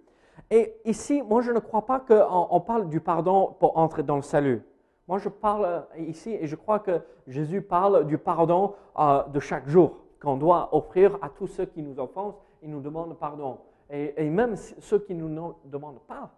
Et 0.50 0.74
ici, 0.84 1.22
moi, 1.22 1.42
je 1.42 1.52
ne 1.52 1.58
crois 1.58 1.84
pas 1.84 2.00
qu'on 2.00 2.46
on 2.50 2.60
parle 2.60 2.88
du 2.88 3.00
pardon 3.00 3.54
pour 3.58 3.76
entrer 3.76 4.02
dans 4.02 4.16
le 4.16 4.22
salut. 4.22 4.62
Moi, 5.06 5.18
je 5.18 5.28
parle 5.28 5.86
ici 5.98 6.30
et 6.30 6.46
je 6.46 6.56
crois 6.56 6.78
que 6.78 7.00
Jésus 7.26 7.62
parle 7.62 8.06
du 8.06 8.16
pardon 8.16 8.74
euh, 8.98 9.24
de 9.24 9.40
chaque 9.40 9.68
jour 9.68 9.96
qu'on 10.20 10.36
doit 10.36 10.68
offrir 10.72 11.18
à 11.22 11.28
tous 11.28 11.46
ceux 11.46 11.66
qui 11.66 11.82
nous 11.82 11.98
offensent 11.98 12.38
et 12.62 12.68
nous 12.68 12.80
demandent 12.80 13.16
pardon. 13.18 13.58
Et, 13.90 14.14
et 14.24 14.30
même 14.30 14.56
ceux 14.56 15.00
qui 15.00 15.14
ne 15.14 15.26
nous 15.26 15.54
demandent 15.64 16.00
pas 16.06 16.30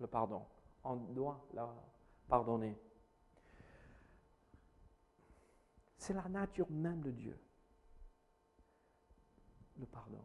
le 0.00 0.06
pardon, 0.06 0.42
on 0.86 0.96
doit 0.96 1.44
leur 1.54 1.74
pardonner. 2.28 2.78
C'est 5.98 6.14
la 6.14 6.28
nature 6.28 6.70
même 6.70 7.00
de 7.00 7.10
Dieu, 7.10 7.38
le 9.78 9.86
pardon. 9.86 10.22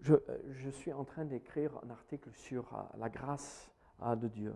Je, 0.00 0.14
je 0.50 0.70
suis 0.70 0.92
en 0.92 1.04
train 1.04 1.24
d'écrire 1.24 1.72
un 1.84 1.90
article 1.90 2.32
sur 2.32 2.74
euh, 2.74 2.82
la 2.98 3.08
grâce 3.08 3.70
euh, 4.02 4.14
de 4.16 4.28
Dieu. 4.28 4.54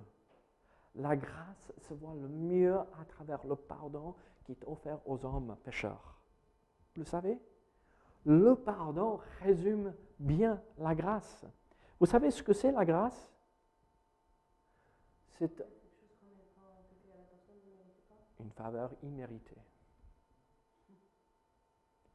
La 0.97 1.17
grâce 1.17 1.73
se 1.79 1.95
voit 1.95 2.15
le 2.15 2.29
mieux 2.29 2.79
à 2.79 3.05
travers 3.09 3.47
le 3.47 3.57
pardon 3.57 4.15
qui 4.45 4.53
est 4.53 4.65
offert 4.67 4.99
aux 5.09 5.25
hommes 5.25 5.57
pécheurs. 5.65 6.19
Vous 6.95 7.03
le 7.03 7.07
savez? 7.07 7.39
Le 8.25 8.55
pardon 8.55 9.21
résume 9.41 9.95
bien 10.19 10.61
la 10.77 10.95
grâce. 10.95 11.47
Vous 11.99 12.07
savez 12.07 12.31
ce 12.31 12.43
que 12.43 12.53
c'est 12.53 12.73
la 12.73 12.85
grâce? 12.85 13.31
C'est 15.41 15.65
une 18.41 18.51
faveur 18.51 18.93
imméritée. 19.03 19.57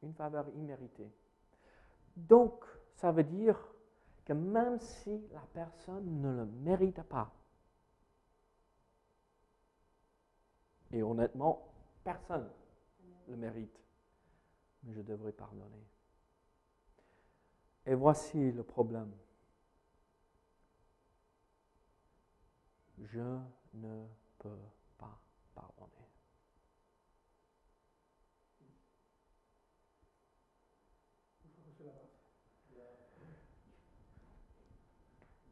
Une 0.04 0.14
faveur 0.14 0.48
imméritée. 0.50 1.10
Donc, 2.14 2.64
ça 2.94 3.10
veut 3.10 3.24
dire 3.24 3.58
que 4.24 4.32
même 4.32 4.78
si 4.78 5.26
la 5.32 5.40
personne 5.52 6.20
ne 6.20 6.36
le 6.36 6.46
mérite 6.46 7.02
pas, 7.02 7.32
et 10.92 11.02
honnêtement, 11.02 11.66
personne 12.04 12.48
le 13.26 13.36
mérite, 13.36 13.80
mais 14.84 14.92
je 14.94 15.02
devrais 15.02 15.32
pardonner. 15.32 15.84
Et 17.86 17.94
voici 17.94 18.52
le 18.52 18.62
problème. 18.62 19.12
Je 22.98 23.20
ne 23.74 24.06
peux 24.38 24.58
pas 24.98 25.20
pardonner. 25.54 26.06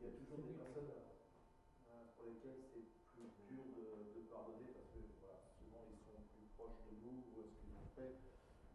Il 0.00 0.04
y 0.04 0.06
a 0.06 0.10
toujours 0.10 0.38
des 0.38 0.54
personnes 0.54 0.90
euh, 1.86 2.04
pour 2.16 2.26
lesquelles 2.26 2.64
c'est 2.72 2.88
plus 3.12 3.28
dur 3.48 3.64
de, 3.76 4.20
pardonner 4.30 4.72
parce 4.72 4.88
que 4.88 5.00
voilà, 5.20 5.40
souvent 5.56 5.84
ils 5.88 6.00
sont 6.00 6.20
plus 6.32 6.48
proches 6.56 6.80
de 6.88 6.96
nous 7.04 7.24
ou 7.32 7.44
ce 7.44 7.60
qu'ils 7.60 7.76
ont 7.76 7.88
fait 7.94 8.20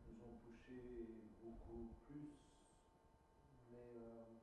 nous 0.08 0.18
ont 0.26 0.38
touché 0.46 0.78
beaucoup 1.44 1.90
plus. 2.08 2.38
Mais 3.72 3.94
euh, 3.98 4.42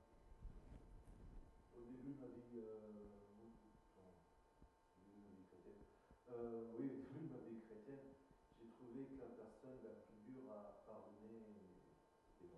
au 1.74 1.82
début 1.86 2.14
de 2.14 2.20
ma 2.20 2.26
vie, 2.26 2.62
bon, 3.94 4.14
au 4.94 5.02
début 5.02 5.18
de 5.18 5.26
ma 5.26 5.34
vie 5.34 5.44
chrétienne, 5.50 5.82
euh, 6.32 6.72
oui, 6.78 7.06
de 7.14 7.32
ma 7.32 7.38
vie 7.48 7.60
chrétienne, 7.66 8.14
j'ai 8.58 8.70
trouvé 8.72 9.06
que 9.06 9.20
la 9.20 9.30
personne 9.36 9.78
la 9.82 9.94
plus 10.06 10.32
dure 10.32 10.50
à 10.50 10.82
pardonner, 10.86 11.42
c'était 12.38 12.50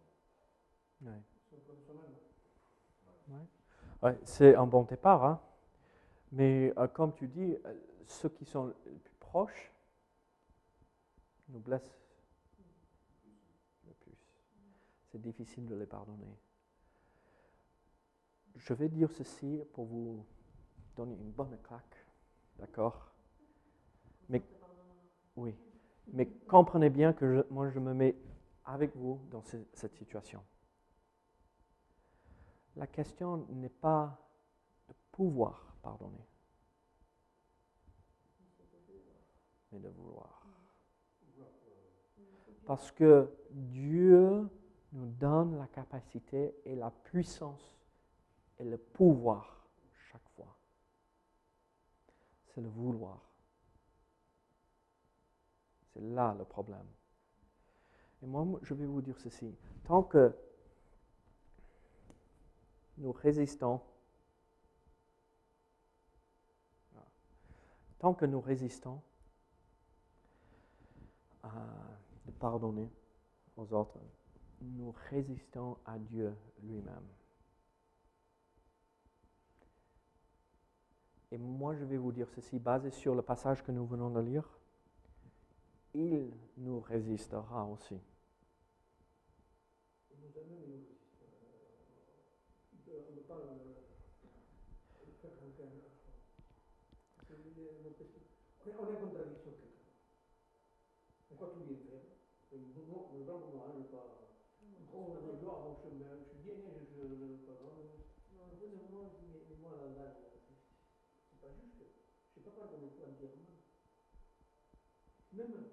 moi. 1.00 1.12
Ouais. 1.12 1.22
C'est 1.50 1.66
personnel. 1.66 2.18
Ouais, 4.00 4.18
c'est 4.24 4.54
un 4.54 4.66
bon 4.66 4.84
départ, 4.84 5.24
hein. 5.24 5.40
mais 6.30 6.72
euh, 6.78 6.86
comme 6.86 7.12
tu 7.14 7.26
dis, 7.26 7.56
euh, 7.66 7.74
ceux 8.06 8.28
qui 8.28 8.44
sont 8.44 8.68
les 8.86 8.98
plus 8.98 9.14
proches 9.18 9.72
nous 11.48 11.58
blessent 11.58 11.98
le 13.86 13.92
plus. 13.94 14.16
C'est 15.10 15.20
difficile 15.20 15.66
de 15.66 15.74
les 15.74 15.86
pardonner. 15.86 16.38
Je 18.54 18.72
vais 18.74 18.88
dire 18.88 19.10
ceci 19.10 19.60
pour 19.72 19.86
vous 19.86 20.24
donner 20.96 21.14
une 21.14 21.32
bonne 21.32 21.56
claque, 21.62 22.06
d'accord? 22.58 23.07
Mais 24.28 24.42
oui, 25.36 25.54
mais 26.12 26.26
comprenez 26.46 26.90
bien 26.90 27.12
que 27.12 27.46
moi 27.50 27.68
je 27.70 27.78
me 27.78 27.94
mets 27.94 28.16
avec 28.64 28.94
vous 28.96 29.20
dans 29.30 29.42
ce- 29.42 29.56
cette 29.72 29.94
situation. 29.94 30.42
La 32.76 32.86
question 32.86 33.38
n'est 33.48 33.68
pas 33.68 34.18
de 34.88 34.94
pouvoir 35.12 35.74
pardonner, 35.82 36.26
mais 39.72 39.80
de 39.80 39.88
vouloir. 39.88 40.46
Parce 42.66 42.92
que 42.92 43.30
Dieu 43.50 44.48
nous 44.92 45.06
donne 45.06 45.58
la 45.58 45.66
capacité 45.68 46.54
et 46.64 46.74
la 46.76 46.90
puissance 46.90 47.80
et 48.58 48.64
le 48.64 48.76
pouvoir 48.76 49.66
chaque 50.10 50.28
fois. 50.36 50.54
C'est 52.48 52.60
le 52.60 52.68
vouloir. 52.68 53.22
C'est 55.98 56.04
là 56.04 56.32
le 56.38 56.44
problème. 56.44 56.86
Et 58.22 58.26
moi, 58.26 58.46
je 58.62 58.72
vais 58.72 58.86
vous 58.86 59.02
dire 59.02 59.18
ceci. 59.18 59.52
Tant 59.84 60.04
que 60.04 60.32
nous 62.98 63.10
résistons, 63.10 63.80
tant 67.98 68.14
que 68.14 68.26
nous 68.26 68.40
résistons 68.40 69.00
à 71.42 71.50
pardonner 72.38 72.88
aux 73.56 73.72
autres, 73.72 73.98
nous 74.60 74.94
résistons 75.10 75.78
à 75.84 75.98
Dieu 75.98 76.32
lui-même. 76.62 77.08
Et 81.32 81.38
moi, 81.38 81.74
je 81.74 81.84
vais 81.84 81.96
vous 81.96 82.12
dire 82.12 82.28
ceci, 82.30 82.60
basé 82.60 82.90
sur 82.90 83.16
le 83.16 83.22
passage 83.22 83.64
que 83.64 83.72
nous 83.72 83.84
venons 83.84 84.10
de 84.10 84.20
lire, 84.20 84.57
il 85.94 86.30
nous 86.56 86.80
résistera 86.80 87.64
aussi 87.66 87.98
parle 93.28 93.42
de 93.60 95.12
faire 95.20 95.30
quelqu'un 95.38 95.68
Parce 97.16 97.28
que 97.28 97.34
les- 97.56 97.82
nos 97.84 97.90
péchés- 97.90 98.24
On 98.64 98.70
est 98.70 98.74
on 98.78 98.84
est 98.88 98.96
en 98.96 99.00
contradiction 99.00 99.52
quelque 99.52 99.76
part. 99.76 99.92
On 101.30 101.34
croit 101.36 101.52
tout 101.52 101.60
bien 101.60 101.76
faire. 101.76 102.08
Et 102.52 102.58
moi, 102.88 103.10
le 103.12 103.24
blanc 103.24 103.38
pour 103.40 103.52
moi, 103.54 103.68
je 103.74 103.78
ne 103.80 103.84
pas. 103.84 104.24
Oh, 104.94 105.12
je 105.20 105.36
dois 105.44 105.52
avoir 105.52 105.68
mon 105.68 105.76
chemin, 105.76 106.16
je 106.16 106.24
suis 106.24 106.40
bien, 106.42 106.56
je 106.56 106.80
je- 106.88 107.36
je 107.36 107.44
pardonne. 107.44 108.00
En 108.40 108.56
fait, 108.56 108.72
moi, 108.90 109.04
je 109.12 109.20
dis, 109.20 109.28
mais, 109.28 109.40
mais 109.50 109.56
moi, 109.60 109.72
là, 109.76 109.86
là, 109.92 110.06
c'est 110.16 110.40
c'est 111.28 111.40
pas 111.40 111.52
juste. 111.52 111.76
Je 111.76 112.40
ne 112.40 112.44
sais 112.44 112.50
pas 112.50 112.56
pardonner 112.56 112.88
tout 112.96 113.04
entièrement. 113.04 113.60
Même 115.32 115.68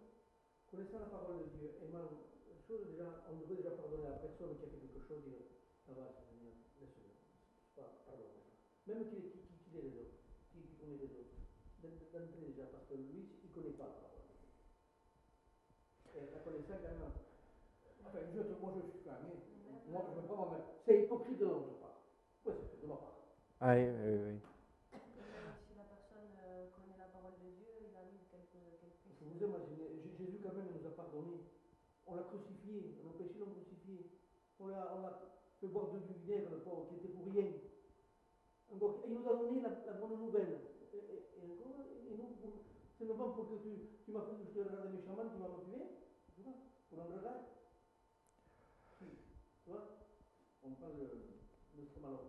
connaissant 0.69 0.99
la 0.99 1.05
parole 1.07 1.39
de 1.47 1.49
Dieu, 1.57 1.79
aimant 1.81 2.27
les 2.51 2.59
choses, 2.67 2.83
déjà, 2.91 3.23
on 3.31 3.39
devrait 3.39 3.55
déjà 3.55 3.71
pardonner 3.71 4.07
à 4.07 4.09
la 4.11 4.17
personne 4.45 4.57
qui 4.57 4.65
a 4.65 4.67
fait 4.69 4.77
quelque 4.77 5.01
chose, 5.07 5.23
pas. 7.75 7.89
Même 8.85 9.09
qu'il 9.09 9.23
les 9.73 9.97
autres, 9.97 10.21
qui, 10.53 10.61
qui 10.61 10.75
connaît 10.77 10.97
les 11.01 11.09
autres. 11.17 11.33
D'en- 11.81 11.89
D'entrée 12.13 12.45
déjà, 12.47 12.65
parce 12.71 12.85
que 12.85 12.93
lui, 12.93 13.25
il 13.43 13.49
ne 13.49 13.53
connaît 13.55 13.73
pas 13.75 13.85
la 13.85 13.97
parole. 14.05 14.21
Et 16.15 16.29
quand 16.31 16.79
même. 16.79 17.01
Enfin, 18.05 18.19
je, 18.31 18.39
moi 18.61 18.71
je 18.77 18.81
suis 18.87 19.01
même. 19.03 19.41
Moi 19.89 20.05
je 20.07 20.15
me 20.15 20.25
prends 20.27 20.37
moi-même. 20.45 20.61
C'est 20.85 21.03
hypocrite 21.03 21.39
de 21.39 21.45
notre 21.45 21.79
part. 21.81 22.05
Oui, 22.45 22.53
c'est 22.71 22.81
de 22.81 22.87
ma 22.87 22.95
part. 22.95 23.17
Ah 23.59 23.73
oui. 23.75 23.81
Même 23.81 24.39
si 25.67 25.73
la 25.75 25.83
personne 25.89 26.31
euh, 26.45 26.69
connaît 26.77 26.97
la 26.97 27.09
parole 27.11 27.33
de 27.41 27.49
Dieu, 27.57 27.67
il 27.89 27.95
arrive 27.97 28.21
qu'elle 28.31 28.45
peut- 28.53 28.77
qu'elle 28.79 28.93
puisse. 29.01 29.17
Je 29.19 29.25
vous 29.25 29.43
aime, 29.43 29.49
moi, 29.49 29.59
J- 29.67 29.99
J- 29.99 30.15
Jésus 30.15 30.39
quand 30.45 30.53
même 30.53 30.69
nous 30.71 30.85
a 30.87 30.91
pardonné. 30.95 31.41
On 32.05 32.15
l'a 32.15 32.23
crucifié, 32.23 33.01
nos 33.03 33.17
péchés 33.17 33.39
l'ont 33.39 33.49
crucifié. 33.51 34.11
On 34.75 35.01
l'a 35.01 35.19
fait 35.59 35.67
boire 35.67 35.87
de 35.91 35.99
du 35.99 36.13
vinaigre, 36.25 36.49
qui 36.89 36.95
était 36.95 37.07
pour 37.13 37.25
rien. 37.31 37.51
Encore, 38.73 39.03
il 39.07 39.13
nous 39.13 39.27
a 39.29 39.35
donné 39.35 39.61
la, 39.61 39.69
bonne 39.93 40.19
nouvelle. 40.19 40.59
Et, 40.93 41.31
encore, 41.43 41.85
nous, 42.11 42.29
c'est 42.97 43.05
non 43.05 43.15
pas 43.15 43.29
pour 43.35 43.47
que 43.49 43.55
tu, 43.63 43.69
tu 44.03 44.11
m'as 44.11 44.21
fait, 44.25 44.35
je 44.43 44.51
te 44.51 44.59
regarde 44.67 44.91
méchamment, 44.93 45.29
tu 45.31 45.37
m'as 45.39 45.47
motivé, 45.47 45.79
tu 46.35 46.41
vois, 46.41 46.53
pour 46.89 46.99
un 46.99 47.05
regard. 47.15 47.41
Si, 48.97 49.05
tu 49.63 49.69
vois, 49.69 50.09
on 50.63 50.71
parle 50.71 50.95
de 50.97 51.07
notre 51.77 51.99
malheur. 52.01 52.25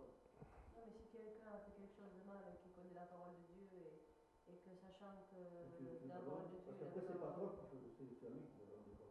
Non, 0.75 0.81
mais 0.85 0.93
si 0.95 1.07
quelqu'un 1.11 1.51
a 1.51 1.59
fait 1.67 1.73
quelque 1.75 1.95
chose 1.99 2.13
de 2.15 2.23
mal 2.27 2.43
et 2.47 2.55
qui 2.63 2.69
connaît 2.75 2.93
la 2.95 3.07
parole 3.11 3.35
de 3.43 3.43
Dieu 3.51 3.67
et, 3.75 4.07
et 4.51 4.55
que 4.63 4.71
sachant 4.77 5.27
que 5.31 5.67
Tu- 5.75 5.83
tu 5.99 6.07
la 6.07 6.15
pardonnes, 6.15 6.31
parole 6.31 6.47
de 6.47 6.55
Dieu 6.55 6.63
Parce 6.63 6.77
est 6.77 6.79
qu'après, 6.79 7.01
c'est 7.01 7.19
pas 7.19 7.27
vraiment- 7.35 7.51
toi, 7.51 7.55
parce 7.59 7.71
que 7.71 7.77
c'est 7.97 8.07
c'est 8.15 8.27
à 8.27 8.29
lui 8.31 8.43
qui 8.47 8.55
me 8.61 8.63
rend 8.71 8.79
compte. 8.87 9.03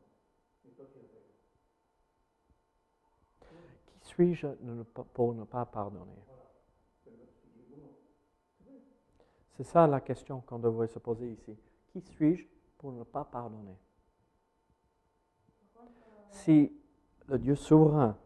Et 0.64 0.70
toi, 0.72 0.86
tu 0.88 0.98
as 1.00 1.08
fait. 1.10 1.24
Qui 4.04 4.05
suis-je 4.16 4.46
pour 5.12 5.34
ne 5.34 5.44
pas 5.44 5.66
pardonner? 5.66 6.24
C'est 9.52 9.64
ça 9.64 9.86
la 9.86 10.00
question 10.00 10.40
qu'on 10.40 10.58
devrait 10.58 10.88
se 10.88 10.98
poser 10.98 11.30
ici. 11.30 11.56
Qui 11.88 12.00
suis-je 12.00 12.46
pour 12.78 12.92
ne 12.92 13.04
pas 13.04 13.24
pardonner? 13.24 13.76
Si 16.30 16.72
le 17.26 17.38
Dieu 17.38 17.54
souverain, 17.54 18.16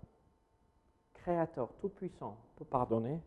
créateur, 1.13 1.73
tout-puissant 1.79 2.37
peut 2.57 2.65
pardonner, 2.65 3.21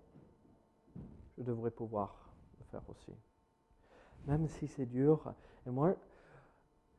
je 1.37 1.43
devrais 1.43 1.71
pouvoir 1.71 2.33
le 2.59 2.65
faire 2.65 2.83
aussi. 2.89 3.13
Même 4.25 4.47
si 4.47 4.67
c'est 4.67 4.85
dur. 4.85 5.33
Et 5.65 5.69
moi, 5.69 5.95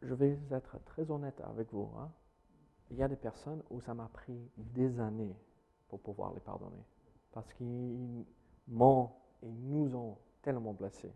je 0.03 0.13
vais 0.13 0.39
être 0.51 0.79
très 0.85 1.11
honnête 1.11 1.41
avec 1.41 1.73
vous. 1.73 1.91
hein. 1.99 2.11
Il 2.91 2.99
y 2.99 3.03
a 3.03 3.09
des 3.09 3.17
personnes 3.17 3.63
où 3.71 3.81
ça 3.81 3.95
m'a 3.95 4.09
pris 4.09 4.51
des 4.57 5.01
années 5.01 5.35
pour 5.89 6.01
pouvoir 6.01 6.33
les 6.35 6.41
pardonner. 6.41 6.83
Parce 7.33 7.53
qu'ils 7.55 8.25
m'ont 8.69 9.11
et 9.43 9.49
nous 9.51 9.95
ont 9.95 10.17
tellement 10.43 10.73
blessés. 10.73 11.13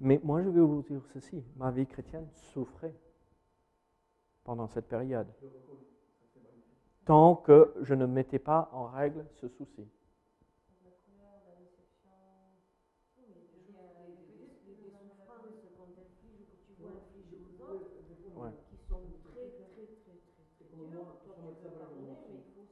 Mais 0.00 0.20
moi, 0.24 0.42
je 0.42 0.48
vais 0.48 0.60
vous 0.60 0.82
dire 0.82 1.02
ceci. 1.12 1.44
Ma 1.56 1.70
vie 1.70 1.86
chrétienne 1.86 2.28
souffrait 2.32 2.94
pendant 4.44 4.68
cette 4.68 4.86
période. 4.88 5.28
Tant 7.04 7.36
que 7.36 7.74
je 7.82 7.92
ne 7.94 8.06
mettais 8.06 8.38
pas 8.38 8.70
en 8.72 8.86
règle 8.86 9.26
ce 9.40 9.48
souci. 9.48 9.86
la 10.84 10.90
couleur, 11.04 11.42
la 11.46 11.54
déception. 11.60 12.10
Oui, 13.16 13.24
mais 13.28 13.42
Il 13.66 13.66
je 13.66 13.72
y 13.72 13.76
a- 13.76 13.92
les, 14.02 14.14
il 14.26 14.34
y 14.34 14.42
a 14.42 14.42
les, 14.42 14.48
plus- 14.48 14.48
les, 14.66 14.74
plus 14.74 14.74
les 14.84 14.90
dans 14.90 14.98
la 14.98 15.08
souffrances 15.14 15.44
vie. 15.44 15.68
qu'on 15.76 15.90
t'inflige 15.94 16.40
ou 16.40 16.44
que 16.50 16.56
tu 16.66 16.72
Ouais, 16.80 16.88
vois 16.88 16.90
infliger 17.04 17.38
aux 17.38 17.62
ouais, 17.62 17.72
autres, 17.72 18.02
des 18.08 18.16
fois, 18.22 18.32
Ouais. 18.36 18.50
qui 18.68 18.76
sont 18.88 19.00
très, 19.32 19.48
très, 19.50 19.66
très, 19.74 19.86
très, 19.94 20.16
très 20.56 20.64
Comme 20.70 20.88
dures, 20.88 21.04
moi, 21.04 21.20
toi 21.24 21.34
comme 21.34 21.54
tu 21.54 21.62
ça, 21.62 21.68
peux 21.68 21.68
voilà, 21.70 21.86
pardonner, 21.86 22.16
comme 22.16 22.16
mais 22.28 22.40
il 22.40 22.52
faut 22.54 22.62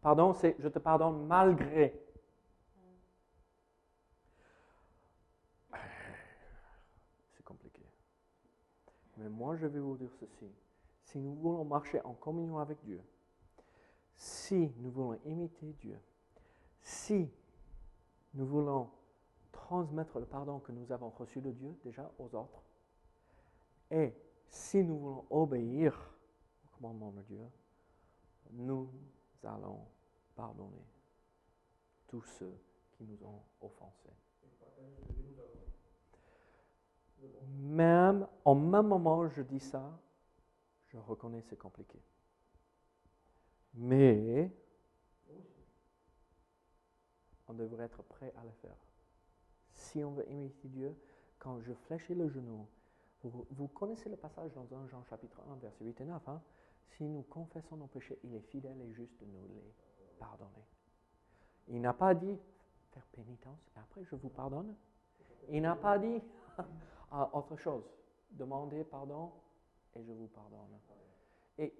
Pardon, 0.00 0.32
c'est 0.32 0.56
je 0.58 0.68
te 0.68 0.78
pardonne 0.78 1.26
malgré. 1.26 2.00
C'est 7.32 7.44
compliqué. 7.44 7.82
Mais 9.20 9.28
moi, 9.28 9.54
je 9.56 9.66
vais 9.66 9.80
vous 9.80 9.96
dire 9.96 10.10
ceci. 10.18 10.50
Si 11.04 11.18
nous 11.18 11.34
voulons 11.34 11.64
marcher 11.64 12.00
en 12.04 12.14
communion 12.14 12.58
avec 12.58 12.82
Dieu, 12.84 13.02
si 14.16 14.72
nous 14.78 14.90
voulons 14.90 15.18
imiter 15.26 15.74
Dieu, 15.80 15.98
si 16.80 17.30
nous 18.34 18.46
voulons 18.46 18.90
transmettre 19.52 20.18
le 20.18 20.24
pardon 20.24 20.58
que 20.60 20.72
nous 20.72 20.90
avons 20.90 21.10
reçu 21.10 21.40
de 21.40 21.50
Dieu 21.50 21.76
déjà 21.84 22.10
aux 22.18 22.34
autres, 22.34 22.62
et 23.90 24.14
si 24.48 24.82
nous 24.82 24.98
voulons 24.98 25.24
obéir 25.28 25.94
au 26.64 26.76
commandement 26.76 27.12
de 27.12 27.22
Dieu, 27.22 27.46
nous 28.52 28.88
allons 29.44 29.84
pardonner 30.34 30.86
tous 32.08 32.22
ceux 32.22 32.54
qui 32.92 33.04
nous 33.04 33.22
ont 33.26 33.42
offensés. 33.60 34.10
Même, 37.58 38.26
en 38.44 38.54
même 38.54 38.86
moment, 38.86 39.28
je 39.28 39.42
dis 39.42 39.60
ça, 39.60 39.98
je 40.88 40.98
reconnais 40.98 41.42
c'est 41.42 41.56
compliqué. 41.58 41.98
Mais 43.74 44.50
on 47.48 47.52
devrait 47.54 47.84
être 47.84 48.02
prêt 48.02 48.32
à 48.36 48.44
le 48.44 48.50
faire. 48.62 48.76
Si 49.72 50.02
on 50.04 50.12
veut 50.12 50.28
imiter 50.30 50.68
Dieu, 50.68 50.96
quand 51.38 51.60
je 51.60 51.72
fléchis 51.72 52.14
le 52.14 52.28
genou, 52.28 52.66
vous, 53.22 53.46
vous 53.50 53.68
connaissez 53.68 54.08
le 54.08 54.16
passage 54.16 54.52
dans 54.52 54.66
1 54.72 54.88
Jean 54.88 55.04
chapitre 55.04 55.40
1, 55.50 55.56
verset 55.56 55.84
8 55.84 56.00
et 56.00 56.04
9. 56.04 56.28
hein? 56.28 56.42
Si 56.88 57.04
nous 57.04 57.22
confessons 57.22 57.76
nos 57.76 57.86
péchés, 57.86 58.18
il 58.24 58.34
est 58.34 58.40
fidèle 58.40 58.80
et 58.80 58.92
juste 58.92 59.18
de 59.20 59.26
nous 59.26 59.46
les 59.48 59.74
pardonner. 60.18 60.64
Il 61.68 61.80
n'a 61.80 61.92
pas 61.92 62.14
dit 62.14 62.36
faire 62.92 63.06
pénitence 63.12 63.60
et 63.76 63.78
après 63.78 64.04
je 64.04 64.16
vous 64.16 64.28
pardonne. 64.28 64.74
Il 65.48 65.62
n'a 65.62 65.76
pas 65.76 65.98
dit 65.98 66.20
ah, 67.10 67.30
autre 67.32 67.56
chose. 67.56 67.84
Demandez 68.30 68.84
pardon 68.84 69.32
et 69.94 70.02
je 70.02 70.12
vous 70.12 70.28
pardonne. 70.28 70.78
Et 71.58 71.74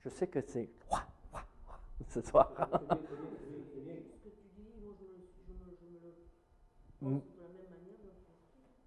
je 0.00 0.08
sais 0.08 0.28
que 0.28 0.40
c'est 0.40 0.70
ce 2.08 2.20
soir. 2.22 2.70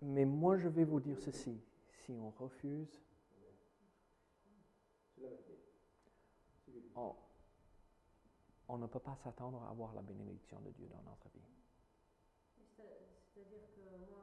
Mais 0.02 0.26
moi, 0.26 0.58
je 0.58 0.68
vais 0.68 0.84
vous 0.84 1.00
dire 1.00 1.18
ceci. 1.20 1.60
Si 2.06 2.12
on 2.12 2.30
refuse, 2.32 3.02
on, 6.96 7.16
on 8.68 8.78
ne 8.78 8.88
peut 8.88 9.00
pas 9.00 9.16
s'attendre 9.24 9.64
à 9.64 9.70
avoir 9.70 9.94
la 9.94 10.02
bénédiction 10.02 10.60
de 10.62 10.70
Dieu 10.72 10.88
dans 10.88 11.02
notre 11.10 11.30
vie. 11.30 11.42
C'est- 12.76 12.84
C'est-à-dire 13.34 13.64
que 13.76 14.12
moi, 14.12 14.23